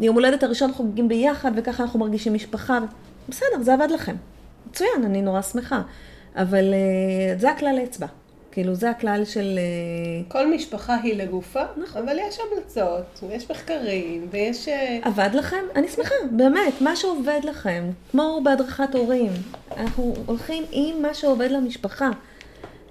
[0.00, 2.78] יום הולדת הראשון חוגגים ביחד, וככה אנחנו מרגישים משפחה.
[3.28, 4.16] בסדר, זה עבד לכם.
[4.70, 5.82] מצוין, אני נורא שמחה.
[6.36, 8.06] אבל אה, זה הכלל אצבע.
[8.52, 9.58] כאילו, זה הכלל של...
[9.58, 12.02] אה, כל משפחה היא לגופה, נכון.
[12.02, 14.68] אבל יש המלצות, ויש מחקרים, ויש...
[15.02, 15.64] עבד לכם?
[15.76, 19.32] אני שמחה, באמת, מה שעובד לכם, כמו בהדרכת הורים.
[19.76, 22.10] אנחנו הולכים עם מה שעובד למשפחה.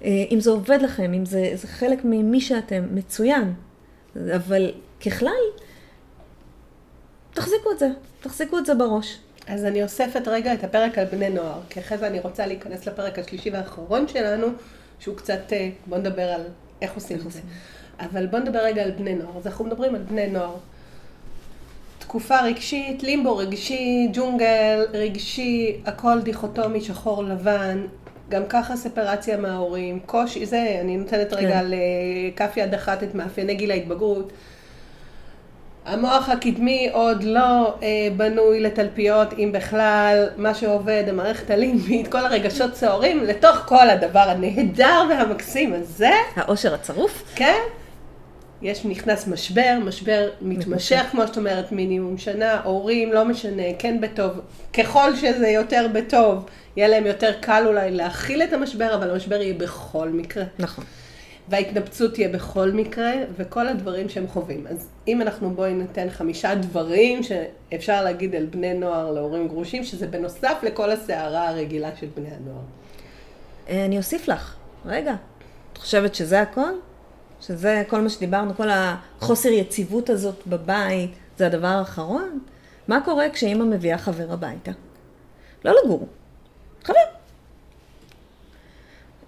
[0.04, 3.54] אם זה עובד לכם, אם זה, זה חלק ממי שאתם, מצוין.
[4.36, 4.70] אבל
[5.06, 5.42] ככלל,
[7.34, 7.88] תחזיקו את זה,
[8.20, 9.18] תחזיקו את זה בראש.
[9.46, 12.86] אז אני אוספת רגע את הפרק על בני נוער, כי אחרי זה אני רוצה להיכנס
[12.86, 14.46] לפרק השלישי והאחרון שלנו,
[15.02, 16.42] שהוא קצת, אה, בוא נדבר על
[16.82, 17.40] איך עושים את זה.
[18.00, 19.36] אבל בוא נדבר רגע על בני נוער.
[19.36, 20.56] אז אנחנו מדברים על בני נוער.
[21.98, 27.86] תקופה רגשית, לימבו רגשי, ג'ונגל רגשי, הכל דיכוטומי, שחור לבן,
[28.28, 31.66] גם ככה ספרציה מההורים, קושי, זה, אני נותנת רגע כן.
[31.68, 34.32] לכף יד אחת את מאפייני גיל ההתבגרות.
[35.86, 42.74] המוח הקדמי עוד לא אה, בנוי לתלפיות, אם בכלל, מה שעובד, המערכת הלימבית, כל הרגשות
[42.74, 47.22] סוערים, לתוך כל הדבר הנהדר והמקסים הזה, העושר הצרוף.
[47.34, 47.58] כן,
[48.62, 54.40] יש, נכנס משבר, משבר מתמשך, כמו שאת אומרת, מינימום שנה, הורים, לא משנה, כן בטוב,
[54.72, 59.54] ככל שזה יותר בטוב, יהיה להם יותר קל אולי להכיל את המשבר, אבל המשבר יהיה
[59.54, 60.44] בכל מקרה.
[60.58, 60.84] נכון.
[61.52, 64.66] וההתנפצות תהיה בכל מקרה, וכל הדברים שהם חווים.
[64.66, 70.06] אז אם אנחנו בואי ניתן חמישה דברים שאפשר להגיד על בני נוער להורים גרושים, שזה
[70.06, 72.62] בנוסף לכל הסערה הרגילה של בני הנוער.
[73.68, 74.56] אה, אני אוסיף לך.
[74.86, 75.14] רגע,
[75.72, 76.70] את חושבת שזה הכל?
[77.40, 82.38] שזה כל מה שדיברנו, כל החוסר יציבות הזאת בבית, זה הדבר האחרון?
[82.88, 84.70] מה קורה כשאימא מביאה חבר הביתה?
[85.64, 86.06] לא לגור,
[86.84, 87.11] חבר.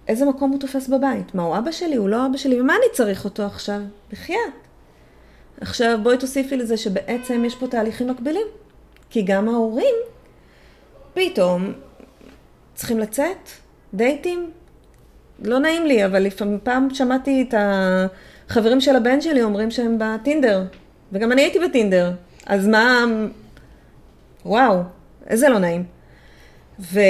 [0.08, 1.34] איזה מקום הוא תופס בבית?
[1.34, 1.96] מה, הוא אבא שלי?
[1.96, 2.60] הוא לא אבא שלי?
[2.60, 3.80] ומה אני צריך אותו עכשיו?
[4.12, 4.38] בחייאת.
[5.60, 8.46] עכשיו בואי תוסיפי לזה שבעצם יש פה תהליכים מקבילים.
[9.10, 9.94] כי גם ההורים
[11.14, 11.72] פתאום
[12.74, 13.48] צריכים לצאת,
[13.94, 14.50] דייטים.
[15.42, 20.64] לא נעים לי, אבל לפעמים פעם שמעתי את החברים של הבן שלי אומרים שהם בטינדר.
[21.12, 22.12] וגם אני הייתי בטינדר.
[22.46, 23.04] אז מה...
[24.46, 24.80] וואו,
[25.26, 25.93] איזה לא נעים.
[26.80, 27.00] ו,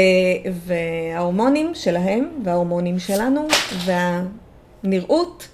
[0.51, 3.47] וההורמונים שלהם, וההורמונים שלנו,
[3.85, 5.49] והנראות,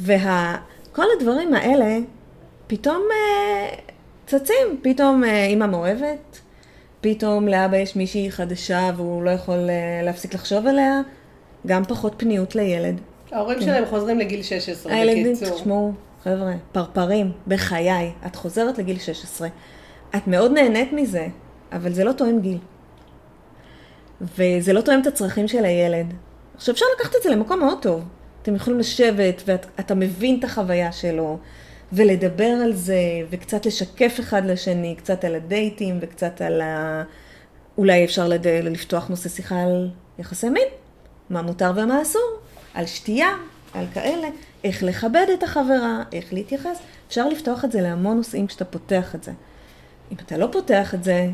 [0.00, 1.98] וכל הדברים האלה,
[2.66, 3.68] פתאום אה,
[4.26, 4.80] צצים.
[4.82, 6.40] פתאום אה, אימא מאוהבת,
[7.00, 11.00] פתאום לאבא יש מישהי חדשה והוא לא יכול אה, להפסיק לחשוב עליה,
[11.66, 13.00] גם פחות פניות לילד.
[13.32, 15.58] ההורים שלהם חוזרים לגיל 16, הילדים, בקיצור.
[15.58, 15.92] תשמעו,
[16.24, 19.48] חבר'ה, פרפרים, בחיי, את חוזרת לגיל 16,
[20.16, 21.26] את מאוד נהנית מזה,
[21.72, 22.58] אבל זה לא תואם גיל.
[24.20, 26.06] וזה לא תואם את הצרכים של הילד.
[26.56, 28.04] עכשיו אפשר לקחת את זה למקום מאוד טוב.
[28.42, 31.38] אתם יכולים לשבת ואתה מבין את החוויה שלו,
[31.92, 33.00] ולדבר על זה,
[33.30, 37.02] וקצת לשקף אחד לשני, קצת על הדייטים וקצת על ה...
[37.78, 38.46] אולי אפשר לד...
[38.46, 40.68] לפתוח נושא שיחה על יחסי מין,
[41.30, 42.38] מה מותר ומה אסור,
[42.74, 43.28] על שתייה,
[43.74, 44.28] על כאלה,
[44.64, 46.78] איך לכבד את החברה, איך להתייחס.
[47.08, 49.32] אפשר לפתוח את זה להמון נושאים כשאתה פותח את זה.
[50.12, 51.28] אם אתה לא פותח את זה,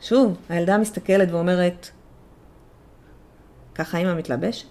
[0.00, 1.90] שוב, הילדה מסתכלת ואומרת,
[3.78, 4.66] ככה אימא מתלבשת?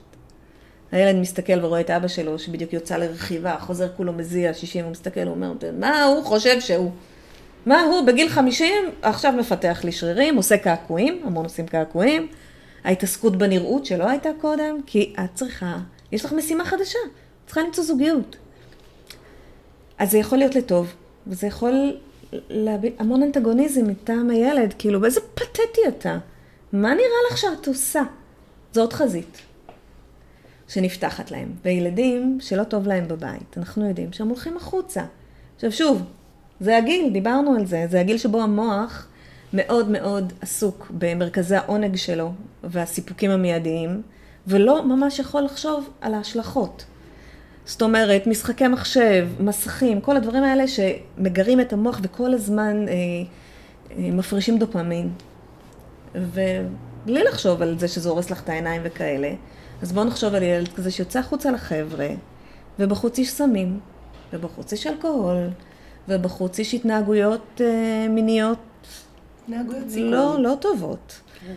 [0.91, 5.19] הילד מסתכל ורואה את אבא שלו שבדיוק יוצא לרכיבה, חוזר כולו מזיע, 60, הוא מסתכל,
[5.19, 6.91] הוא אומר, מה הוא חושב שהוא?
[7.65, 12.27] מה הוא בגיל 50 עכשיו מפתח לי שרירים, עושה קעקועים, המון עושים קעקועים,
[12.83, 15.77] ההתעסקות בנראות שלא הייתה קודם, כי את צריכה,
[16.11, 18.35] יש לך משימה חדשה, את צריכה למצוא זוגיות.
[19.97, 20.93] אז זה יכול להיות לטוב,
[21.27, 21.97] וזה יכול
[22.49, 26.17] להביא המון אנטגוניזם מטעם הילד, כאילו באיזה פתטי אתה,
[26.73, 28.01] מה נראה לך שאת עושה?
[28.77, 29.37] זו עוד חזית
[30.67, 31.51] שנפתחת להם.
[31.65, 35.03] וילדים שלא טוב להם בבית, אנחנו יודעים שהם הולכים החוצה.
[35.55, 36.03] עכשיו שוב,
[36.59, 39.07] זה הגיל, דיברנו על זה, זה הגיל שבו המוח
[39.53, 42.31] מאוד מאוד עסוק במרכזי העונג שלו
[42.63, 44.01] והסיפוקים המיידיים,
[44.47, 46.85] ולא ממש יכול לחשוב על ההשלכות.
[47.65, 54.11] זאת אומרת, משחקי מחשב, מסכים, כל הדברים האלה שמגרים את המוח וכל הזמן אה, אה,
[54.11, 55.09] מפרישים דופמין.
[57.03, 59.33] ובלי לחשוב על זה שזה הורס לך את העיניים וכאלה,
[59.81, 62.07] אז בואו נחשוב על ילד כזה שיוצא החוצה לחבר'ה,
[62.79, 63.79] ובחוץ יש סמים,
[64.33, 65.49] ובחוץ יש אלכוהול,
[66.07, 68.57] ובחוץ יש התנהגויות אה, מיניות
[69.43, 70.11] התנהגויות סיכון.
[70.11, 71.21] לא, לא טובות.
[71.39, 71.53] כן.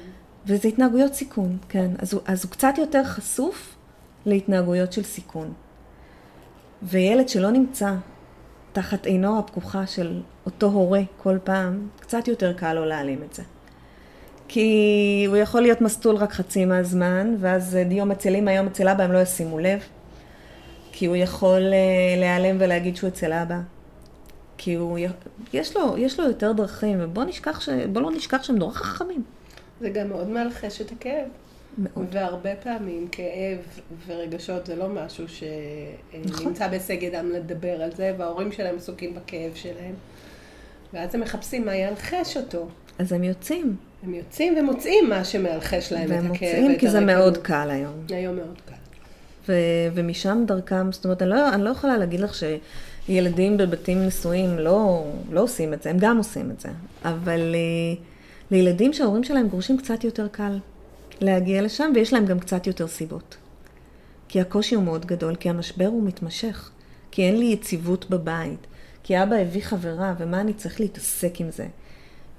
[0.46, 1.90] וזה התנהגויות סיכון, כן.
[1.98, 3.76] אז הוא, אז הוא קצת יותר חשוף
[4.26, 5.52] להתנהגויות של סיכון.
[6.82, 7.94] וילד שלא נמצא
[8.72, 13.42] תחת עינו הפקוחה של אותו הורה כל פעם, קצת יותר קל לו להעלים את זה.
[14.52, 19.04] כי הוא יכול להיות מסטול רק חצי מהזמן, ואז יום אצל אמא, יום אצל אבא,
[19.04, 19.80] הם לא ישימו לב.
[20.92, 23.60] כי הוא יכול אה, להיעלם ולהגיד שהוא אצל אבא.
[24.58, 24.98] כי הוא,
[25.52, 27.68] יש לו, יש לו יותר דרכים, ובוא נשכח ש...
[27.92, 29.22] בוא לא נשכח שהם נורא חכמים.
[29.80, 31.28] זה גם מאוד מלחש את הכאב.
[31.78, 32.06] מאוד.
[32.12, 33.58] והרבה פעמים כאב
[34.06, 35.24] ורגשות זה לא משהו
[36.24, 36.44] נכון.
[36.44, 39.94] שנמצא בהישג ידם לדבר על זה, וההורים שלהם עסוקים בכאב שלהם.
[40.92, 42.68] ואז הם מחפשים מה ילחש אותו.
[42.98, 46.48] אז הם יוצאים, הם יוצאים ומוצאים מה שמלחש להם והם את הכאב.
[46.48, 47.00] מוצאים ואת כי זה.
[47.00, 47.92] מאוד קל היום.
[48.08, 48.74] היום מאוד קל.
[49.48, 54.58] ו- ומשם דרכם, זאת אומרת, אני לא, אני לא יכולה להגיד לך שילדים בבתים נשואים
[54.58, 56.68] לא, לא עושים את זה, הם גם עושים את זה.
[57.04, 58.02] אבל אה,
[58.50, 60.58] לילדים שההורים שלהם גרושים קצת יותר קל
[61.20, 63.36] להגיע לשם, ויש להם גם קצת יותר סיבות.
[64.28, 66.70] כי הקושי הוא מאוד גדול, כי המשבר הוא מתמשך,
[67.10, 68.66] כי אין לי יציבות בבית,
[69.02, 71.66] כי אבא הביא חברה, ומה אני צריך להתעסק עם זה?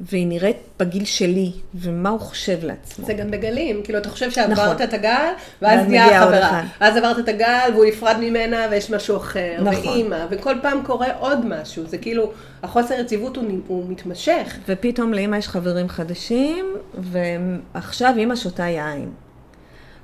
[0.01, 3.05] והיא נראית בגיל שלי, ומה הוא חושב לעצמו.
[3.05, 4.83] זה גם בגלים, כאילו אתה חושב שעברת נכון.
[4.83, 5.31] את הגל,
[5.61, 6.49] ואז נהיה מגיע עוד חברה.
[6.49, 6.63] אחד.
[6.81, 9.87] ואז עברת את הגל והוא נפרד ממנה ויש משהו אחר, נכון.
[9.87, 12.31] ואימא, וכל פעם קורה עוד משהו, זה כאילו,
[12.63, 14.57] החוסר יציבות הוא, הוא מתמשך.
[14.67, 19.09] ופתאום לאמא יש חברים חדשים, ועכשיו אמא שותה יין.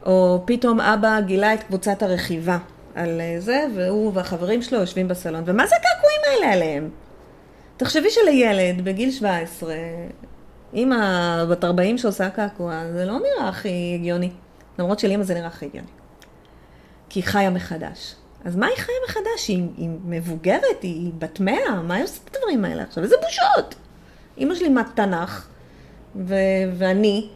[0.05, 2.57] או פתאום אבא גילה את קבוצת הרכיבה
[2.95, 5.43] על אה, זה, והוא והחברים שלו יושבים בסלון.
[5.45, 6.89] ומה זה הקעקועים האלה עליהם?
[7.77, 9.73] תחשבי שלילד בגיל 17,
[10.73, 14.31] אימא בת 40 שעושה קעקוע, זה לא נראה הכי הגיוני.
[14.79, 15.87] למרות שלאמא זה נראה הכי הגיוני.
[17.09, 18.15] כי היא חיה מחדש.
[18.45, 19.47] אז מה היא חיה מחדש?
[19.47, 23.03] היא, היא מבוגרת, היא בת מאה, מה היא עושה את הדברים האלה עכשיו?
[23.03, 23.75] איזה בושות!
[24.37, 25.47] אימא שלי לימד תנ"ך,
[26.15, 26.35] ו-
[26.77, 27.29] ואני,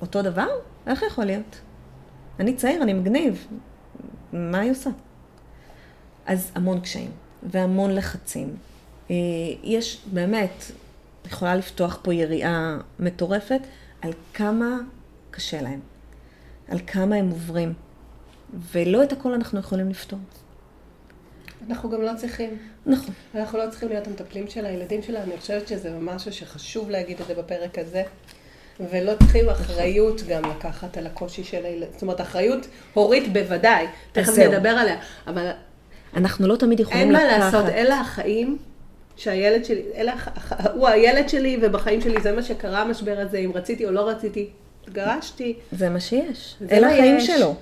[0.00, 0.48] אותו דבר?
[0.86, 1.60] איך יכול להיות?
[2.40, 3.46] אני צעיר, אני מגניב.
[4.32, 4.90] מה היא עושה?
[6.26, 7.10] אז המון קשיים,
[7.42, 8.56] והמון לחצים.
[9.10, 9.16] אה,
[9.62, 10.64] יש באמת,
[11.26, 13.60] יכולה לפתוח פה יריעה מטורפת
[14.02, 14.78] על כמה
[15.30, 15.80] קשה להם,
[16.68, 17.72] על כמה הם עוברים,
[18.72, 20.18] ולא את הכל אנחנו יכולים לפתור.
[21.68, 22.58] אנחנו גם לא צריכים.
[22.86, 23.14] נכון.
[23.34, 27.26] אנחנו לא צריכים להיות המטפלים של הילדים שלנו, אני חושבת שזה משהו שחשוב להגיד את
[27.26, 28.02] זה בפרק הזה.
[28.90, 34.38] ולא צריכים אחריות גם לקחת על הקושי של הילד, זאת אומרת אחריות הורית בוודאי, תכף.
[34.38, 34.96] נדבר עליה,
[35.26, 35.50] אבל
[36.16, 37.38] אנחנו לא תמיד יכולים אין מה לקחת.
[37.38, 38.58] לעשות, אלה החיים
[39.22, 40.12] שהילד שלי, אלה,
[40.74, 44.48] הוא הילד שלי ובחיים שלי זה מה שקרה המשבר הזה, אם רציתי או לא רציתי,
[44.84, 46.56] התגרשתי, זה מה שיש.
[46.60, 47.26] זה אלה החיים יש.
[47.26, 47.54] שלו.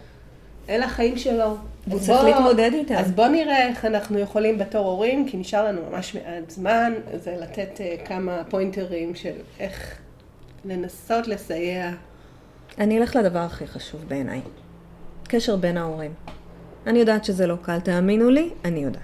[0.68, 1.56] אלה החיים שלו.
[1.86, 2.94] והוא אז צריך להתמודד איתם.
[2.94, 7.36] אז בוא נראה איך אנחנו יכולים בתור הורים, כי נשאר לנו ממש מעט זמן, זה
[7.40, 9.98] לתת אה, כמה פוינטרים של איך
[10.64, 11.90] לנסות לסייע.
[12.78, 14.40] אני אלך לדבר הכי חשוב בעיניי.
[15.28, 16.12] קשר בין ההורים.
[16.86, 19.02] אני יודעת שזה לא קל, תאמינו לי, אני יודעת.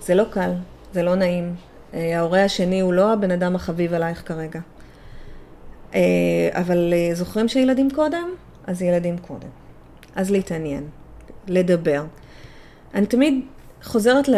[0.00, 0.50] זה לא קל,
[0.92, 1.54] זה לא נעים.
[1.94, 4.60] אה, ההורה השני הוא לא הבן אדם החביב עלייך כרגע.
[5.94, 6.00] אה,
[6.52, 8.28] אבל אה, זוכרים שילדים קודם?
[8.66, 9.48] אז ילדים קודם.
[10.16, 10.88] אז להתעניין,
[11.46, 12.04] לדבר.
[12.94, 13.44] אני תמיד
[13.82, 14.28] חוזרת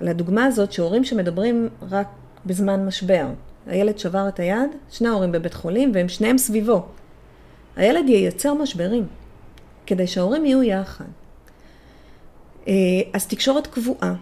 [0.00, 2.06] לדוגמה הזאת שהורים שמדברים רק
[2.46, 3.26] בזמן משבר.
[3.66, 6.82] הילד שבר את היד, שני ההורים בבית חולים והם שניהם סביבו.
[7.76, 9.06] הילד ייצר משברים,
[9.86, 11.04] כדי שההורים יהיו יחד.
[13.12, 14.14] אז תקשורת קבועה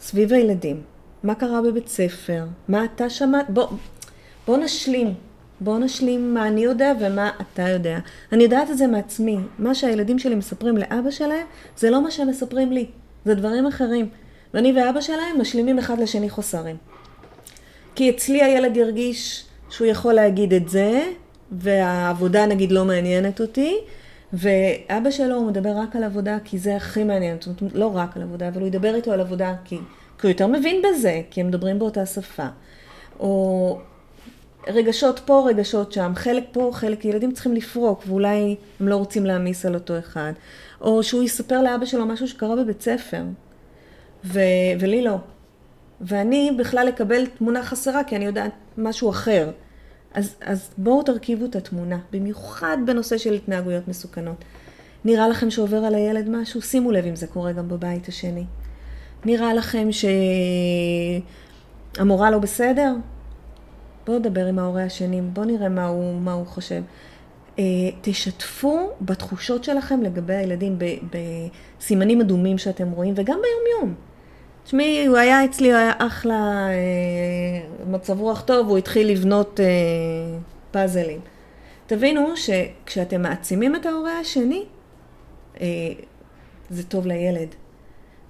[0.00, 0.82] סביב הילדים.
[1.22, 2.44] מה קרה בבית ספר?
[2.68, 3.50] מה אתה שמעת?
[3.50, 3.66] בוא,
[4.46, 5.14] בוא נשלים.
[5.60, 7.98] בוא נשלים מה אני יודע ומה אתה יודע.
[8.32, 9.36] אני יודעת את זה מעצמי.
[9.58, 11.46] מה שהילדים שלי מספרים לאבא שלהם,
[11.76, 12.86] זה לא מה שהם מספרים לי.
[13.24, 14.08] זה דברים אחרים.
[14.54, 16.76] ואני ואבא שלהם משלימים אחד לשני חוסרים.
[17.94, 21.02] כי אצלי הילד ירגיש שהוא יכול להגיד את זה,
[21.52, 23.76] והעבודה נגיד לא מעניינת אותי,
[24.32, 28.16] ואבא שלו הוא מדבר רק על עבודה כי זה הכי מעניין, זאת אומרת, לא רק
[28.16, 29.76] על עבודה, אבל הוא ידבר איתו על עבודה כי,
[30.18, 32.46] כי הוא יותר מבין בזה, כי הם מדברים באותה שפה.
[33.20, 33.78] או
[34.66, 39.66] רגשות פה, רגשות שם, חלק פה, חלק, ילדים צריכים לפרוק, ואולי הם לא רוצים להעמיס
[39.66, 40.32] על אותו אחד.
[40.80, 43.22] או שהוא יספר לאבא שלו משהו שקרה בבית ספר,
[44.24, 44.40] ו-
[44.80, 45.16] ולי לא.
[46.00, 49.50] ואני בכלל אקבל תמונה חסרה, כי אני יודעת משהו אחר.
[50.18, 54.44] אז, אז בואו תרכיבו את התמונה, במיוחד בנושא של התנהגויות מסוכנות.
[55.04, 56.62] נראה לכם שעובר על הילד משהו?
[56.62, 58.44] שימו לב אם זה קורה גם בבית השני.
[59.24, 59.88] נראה לכם
[61.96, 62.94] שהמורה לא בסדר?
[64.06, 66.82] בואו נדבר עם ההורה השני, בואו נראה מה הוא, מה הוא חושב.
[67.58, 67.64] אה,
[68.00, 70.78] תשתפו בתחושות שלכם לגבי הילדים,
[71.78, 73.94] בסימנים אדומים שאתם רואים, וגם ביום-יום.
[74.68, 79.66] תשמעי, הוא היה אצלי, הוא היה אחלה, אה, מצב רוח טוב, הוא התחיל לבנות אה,
[80.70, 81.20] פאזלים.
[81.86, 84.64] תבינו שכשאתם מעצימים את ההורה השני,
[85.60, 85.66] אה,
[86.70, 87.48] זה טוב לילד.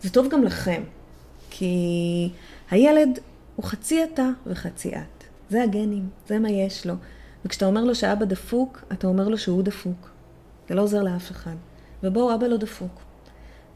[0.03, 0.82] זה טוב גם לכם.
[1.51, 2.30] כי
[2.70, 3.18] הילד
[3.57, 5.24] הוא חצי אתה וחצי את.
[5.51, 6.95] זה הגנים, זה מה יש לו.
[7.45, 10.11] וכשאתה אומר לו שאבא דפוק, אתה אומר לו שהוא דפוק.
[10.68, 11.57] זה לא עוזר לאף אחד.
[12.03, 13.01] ובואו, אבא לא דפוק.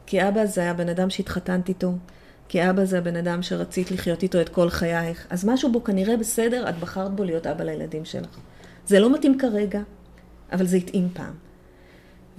[0.05, 1.91] כי אבא זה הבן אדם שהתחתנת איתו,
[2.53, 5.27] כי אבא זה הבן אדם שרצית לחיות איתו את כל חייך.
[5.29, 8.39] אז משהו בו כנראה בסדר, את בחרת בו להיות אבא לילדים שלך.
[8.87, 9.81] זה לא מתאים כרגע,
[10.51, 11.33] אבל זה התאים פעם.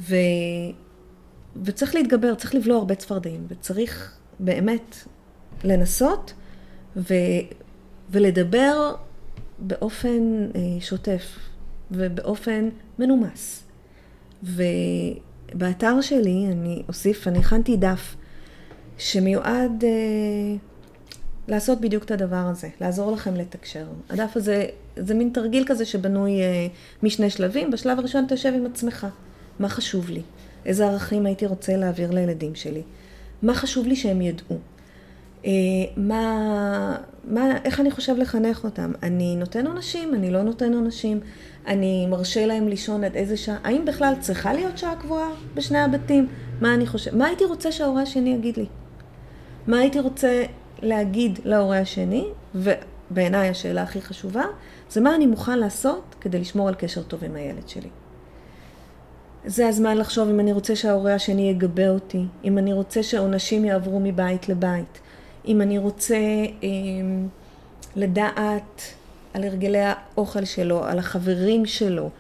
[0.01, 0.17] ו...
[1.65, 4.97] וצריך להתגבר, צריך לבלוע הרבה צפרדעים, וצריך באמת
[5.65, 6.35] לנסות
[6.97, 7.15] ו...
[8.11, 8.95] ולדבר
[9.59, 11.39] באופן אה, שוטף
[11.91, 13.65] ובאופן מנומס.
[14.43, 18.17] ובאתר שלי אני אוסיף, אני הכנתי דף
[18.99, 20.57] שמיועד אה,
[21.49, 23.87] לעשות בדיוק את הדבר הזה, לעזור לכם לתקשר.
[24.11, 24.67] הדף הזה,
[24.97, 26.67] זה מין תרגיל כזה שבנוי אה,
[27.03, 27.71] משני שלבים.
[27.71, 29.07] בשלב הראשון תשב עם עצמך,
[29.59, 30.23] מה חשוב לי?
[30.67, 32.83] איזה ערכים הייתי רוצה להעביר לילדים שלי?
[33.43, 34.57] מה חשוב לי שהם ידעו?
[35.47, 35.51] אה,
[35.97, 38.93] מה, מה, איך אני חושב לחנך אותם?
[39.03, 40.15] אני נותן עונשים?
[40.15, 41.21] אני לא נותן עונשים?
[41.67, 43.59] אני מרשה להם לישון עד איזה שעה?
[43.65, 46.29] האם בכלל צריכה להיות שעה קבועה בשני הבתים?
[46.61, 47.17] מה אני חושב?
[47.17, 48.67] מה הייתי רוצה שההורה השני יגיד לי?
[49.67, 50.45] מה הייתי רוצה
[50.83, 52.25] להגיד להורה השני?
[52.55, 54.45] ובעיניי השאלה הכי חשובה,
[54.91, 57.89] זה מה אני מוכן לעשות כדי לשמור על קשר טוב עם הילד שלי.
[59.47, 64.01] זה הזמן לחשוב אם אני רוצה שההורה השני יגבה אותי, אם אני רוצה שעונשים יעברו
[64.01, 65.01] מבית לבית,
[65.47, 66.17] אם אני רוצה
[66.63, 66.69] אה,
[67.97, 68.83] לדעת
[69.35, 72.11] על הרגלי האוכל שלו, על החברים שלו.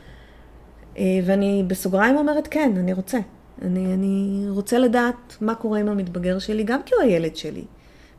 [0.98, 3.18] אה, ואני בסוגריים אומרת כן, אני רוצה.
[3.62, 7.64] אני, אני רוצה לדעת מה קורה עם המתבגר שלי, גם כי הוא הילד שלי,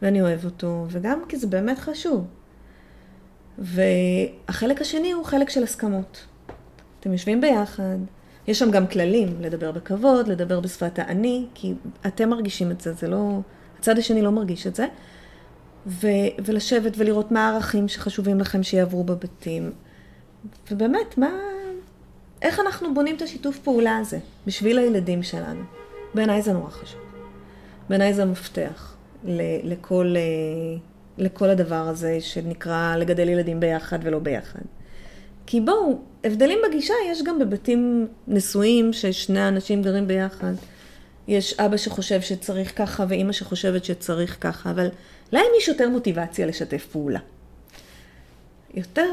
[0.01, 2.25] ואני אוהב אותו, וגם כי זה באמת חשוב.
[3.57, 6.25] והחלק השני הוא חלק של הסכמות.
[6.99, 7.97] אתם יושבים ביחד,
[8.47, 11.73] יש שם גם כללים, לדבר בכבוד, לדבר בשפת האני, כי
[12.05, 13.39] אתם מרגישים את זה, זה לא...
[13.79, 14.85] הצד השני לא מרגיש את זה.
[15.87, 16.07] ו,
[16.45, 19.71] ולשבת ולראות מה הערכים שחשובים לכם שיעברו בבתים.
[20.71, 21.29] ובאמת, מה...
[22.45, 25.63] איך אנחנו בונים את השיתוף פעולה הזה בשביל הילדים שלנו?
[26.13, 27.01] בעיניי זה נורא חשוב.
[27.89, 28.95] בעיניי זה מפתח
[29.63, 30.77] לכל, אה,
[31.17, 34.59] לכל הדבר הזה שנקרא לגדל ילדים ביחד ולא ביחד.
[35.45, 40.53] כי בואו, הבדלים בגישה יש גם בבתים נשואים ששני אנשים גרים ביחד.
[41.27, 44.87] יש אבא שחושב שצריך ככה ואימא שחושבת שצריך ככה, אבל
[45.31, 47.19] להם יש יותר מוטיבציה לשתף פעולה.
[48.73, 49.11] יותר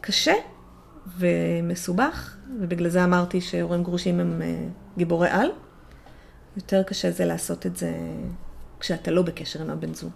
[0.00, 0.34] קשה
[1.18, 4.66] ומסובך, ובגלל זה אמרתי שהורים גרושים הם אה,
[4.98, 5.50] גיבורי על.
[6.56, 7.92] יותר קשה זה לעשות את זה
[8.80, 10.12] כשאתה לא בקשר עם הבן זוג.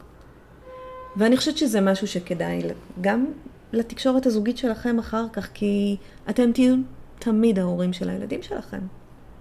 [1.16, 2.62] ואני חושבת שזה משהו שכדאי
[3.00, 3.26] גם
[3.72, 5.96] לתקשורת הזוגית שלכם אחר כך, כי
[6.30, 6.74] אתם תהיו
[7.18, 8.80] תמיד ההורים של הילדים שלכם.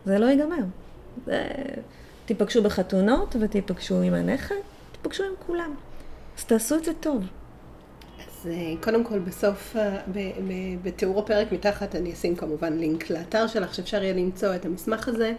[0.06, 0.64] זה לא ייגמר.
[1.26, 1.48] זה...
[2.26, 4.56] תיפגשו בחתונות ותיפגשו עם הנכד,
[4.92, 5.74] תיפגשו עם כולם.
[6.38, 7.24] אז תעשו את זה טוב.
[8.40, 10.02] אז אה, קודם כל בסוף, אה,
[10.84, 15.34] בתיאור הפרק מתחת אני אשים כמובן לינק לאתר שלך, שאפשר יהיה למצוא את המסמך הזה.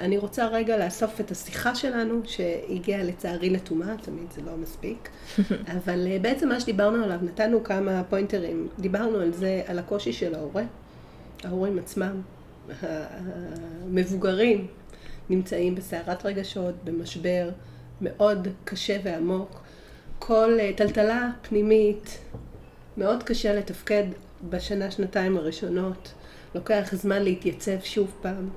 [0.00, 5.08] אני רוצה רגע לאסוף את השיחה שלנו, שהגיעה לצערי לטומאה, תמיד זה לא מספיק,
[5.76, 10.34] אבל אה, בעצם מה שדיברנו עליו, נתנו כמה פוינטרים, דיברנו על זה, על הקושי של
[10.34, 10.64] ההורה,
[11.44, 12.20] ההורים עצמם,
[12.82, 14.66] המבוגרים
[15.30, 17.50] נמצאים בסערת רגשות, במשבר
[18.00, 19.62] מאוד קשה ועמוק,
[20.18, 22.18] כל טלטלה פנימית,
[22.96, 24.04] מאוד קשה לתפקד
[24.50, 26.12] בשנה, שנתיים הראשונות,
[26.54, 28.48] לוקח זמן להתייצב שוב פעם.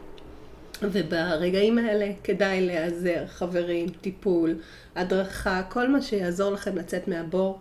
[0.82, 4.56] וברגעים האלה כדאי להיעזר, חברים, טיפול,
[4.96, 7.60] הדרכה, כל מה שיעזור לכם לצאת מהבור.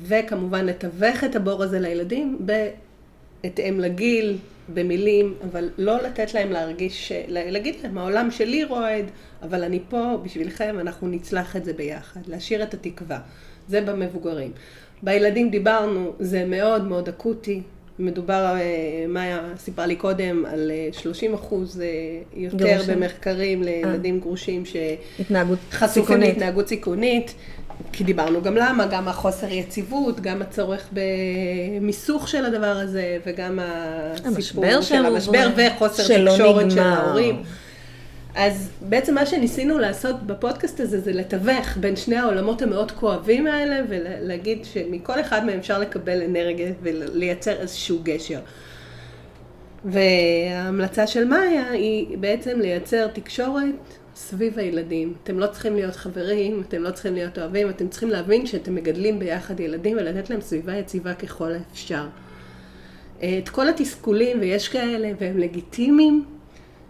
[0.00, 4.38] וכמובן לתווך את הבור הזה לילדים בהתאם לגיל,
[4.74, 9.04] במילים, אבל לא לתת להם להרגיש, להגיד להם, העולם שלי רועד,
[9.42, 13.20] אבל אני פה בשבילכם, אנחנו נצלח את זה ביחד, להשאיר את התקווה.
[13.68, 14.52] זה במבוגרים.
[15.02, 17.62] בילדים דיברנו, זה מאוד מאוד אקוטי,
[17.98, 21.86] מדובר, אה, מאיה סיפרה לי קודם, על 30 אה, אחוז אה,
[22.34, 22.94] יותר גרושים.
[22.94, 24.24] במחקרים לילדים 아.
[24.24, 27.34] גרושים שחשופים להתנהגות סיכונית,
[27.92, 30.88] כי דיברנו גם למה, גם החוסר יציבות, גם הצורך
[31.80, 33.58] במיסוך של הדבר הזה, וגם
[34.24, 37.42] הסיפור של המשבר וחוסר תקשורת של ההורים.
[38.38, 43.80] אז בעצם מה שניסינו לעשות בפודקאסט הזה זה לתווך בין שני העולמות המאוד כואבים האלה
[43.88, 48.40] ולהגיד שמכל אחד מהם אפשר לקבל אנרגיה ולייצר איזשהו גשר.
[49.84, 55.14] וההמלצה של מאיה היא בעצם לייצר תקשורת סביב הילדים.
[55.22, 59.18] אתם לא צריכים להיות חברים, אתם לא צריכים להיות אוהבים, אתם צריכים להבין שאתם מגדלים
[59.18, 62.06] ביחד ילדים ולתת להם סביבה יציבה ככל האפשר.
[63.18, 66.24] את כל התסכולים, ויש כאלה, והם לגיטימיים,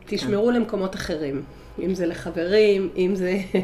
[0.08, 1.42] תשמרו למקומות אחרים.
[1.82, 3.36] אם זה לחברים, אם זה...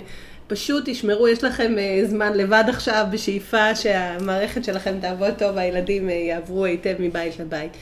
[0.46, 6.14] פשוט תשמרו, יש לכם אה, זמן לבד עכשיו בשאיפה שהמערכת שלכם תעבוד טוב והילדים אה,
[6.14, 7.72] יעברו היטב מבית לבית.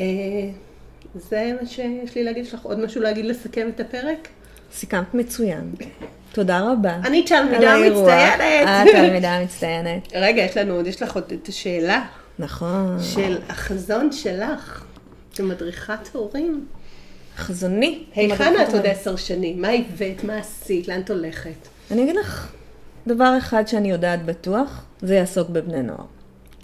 [0.00, 0.04] אה,
[1.14, 4.28] זה מה שיש לי להגיד, יש לך עוד משהו להגיד לסכם את הפרק?
[4.72, 5.72] סיכמת מצוין.
[6.32, 6.94] תודה רבה.
[6.94, 8.68] אני תלמידה מצטיינת.
[8.68, 10.08] את תלמידה מצטיינת.
[10.24, 12.04] רגע, יש לנו עוד, יש לך עוד את השאלה.
[12.38, 12.96] נכון.
[13.02, 14.84] של החזון שלך,
[15.34, 16.66] כמדריכת הורים.
[17.38, 18.04] חזוני.
[18.14, 19.62] היכן את עוד עשר שנים?
[19.62, 20.24] מה הבאת?
[20.24, 20.88] מה עשית?
[20.88, 21.68] לאן את הולכת?
[21.90, 22.52] אני אגיד לך,
[23.06, 26.04] דבר אחד שאני יודעת בטוח, זה יעסוק בבני נוער.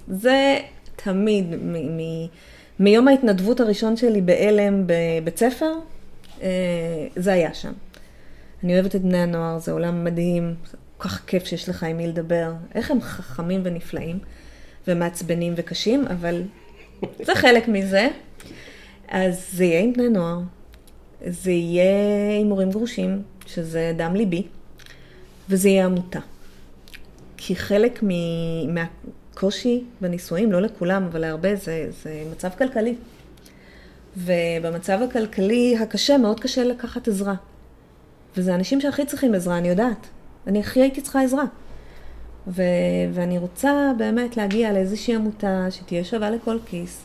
[0.08, 0.56] זה
[0.96, 2.26] תמיד, מ- מ-
[2.78, 5.72] מיום ההתנדבות הראשון שלי בעלם בבית ספר,
[6.42, 6.48] אה,
[7.16, 7.72] זה היה שם.
[8.64, 10.54] אני אוהבת את בני הנוער, זה עולם מדהים,
[10.98, 12.52] כל כך כיף שיש לך עם מי לדבר.
[12.74, 14.18] איך הם חכמים ונפלאים,
[14.88, 16.42] ומעצבנים וקשים, אבל
[17.22, 18.08] זה חלק מזה.
[19.08, 20.40] אז זה יהיה עם בני נוער,
[21.28, 24.42] זה יהיה עם הורים גרושים, שזה דם ליבי,
[25.48, 26.18] וזה יהיה עמותה.
[27.36, 32.94] כי חלק מ- מהקושי בנישואים, לא לכולם, אבל להרבה, זה, זה מצב כלכלי.
[34.16, 37.34] ובמצב הכלכלי הקשה, מאוד קשה לקחת עזרה.
[38.36, 40.06] וזה האנשים שהכי צריכים עזרה, אני יודעת.
[40.46, 41.44] אני הכי הייתי צריכה עזרה.
[42.46, 42.62] ו-
[43.12, 47.04] ואני רוצה באמת להגיע לאיזושהי עמותה שתהיה שווה לכל כיס,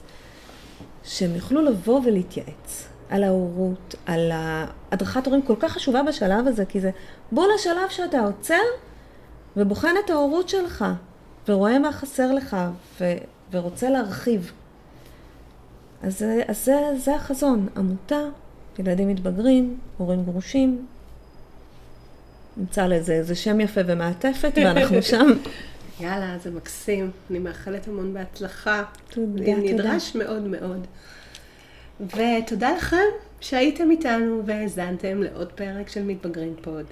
[1.03, 4.31] שהם יוכלו לבוא ולהתייעץ על ההורות, על
[4.91, 6.91] הדרכת הורים כל כך חשובה בשלב הזה, כי זה
[7.31, 8.61] בוא לשלב שאתה עוצר
[9.57, 10.85] ובוחן את ההורות שלך,
[11.47, 12.57] ורואה מה חסר לך,
[13.01, 13.13] ו-
[13.51, 14.51] ורוצה להרחיב.
[16.03, 18.21] אז, אז זה, זה החזון, עמותה,
[18.79, 20.85] ילדים מתבגרים, הורים גרושים.
[22.57, 25.27] נמצא לזה איזה שם יפה ומעטפת, ואנחנו שם.
[25.99, 27.11] יאללה, זה מקסים.
[27.29, 28.83] אני מאחלת המון בהצלחה.
[29.09, 30.87] תודה, זה נדרש מאוד מאוד.
[31.99, 32.97] ותודה לכם
[33.39, 36.85] שהייתם איתנו והאזנתם לעוד פרק של מתבגרים פוד.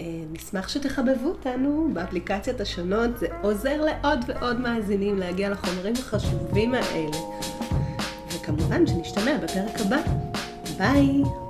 [0.00, 7.16] אה, נשמח שתחבבו אותנו באפליקציות השונות, זה עוזר לעוד ועוד מאזינים להגיע לחומרים החשובים האלה.
[8.28, 10.00] וכמובן שנשתמע בפרק הבא.
[10.78, 11.45] ביי!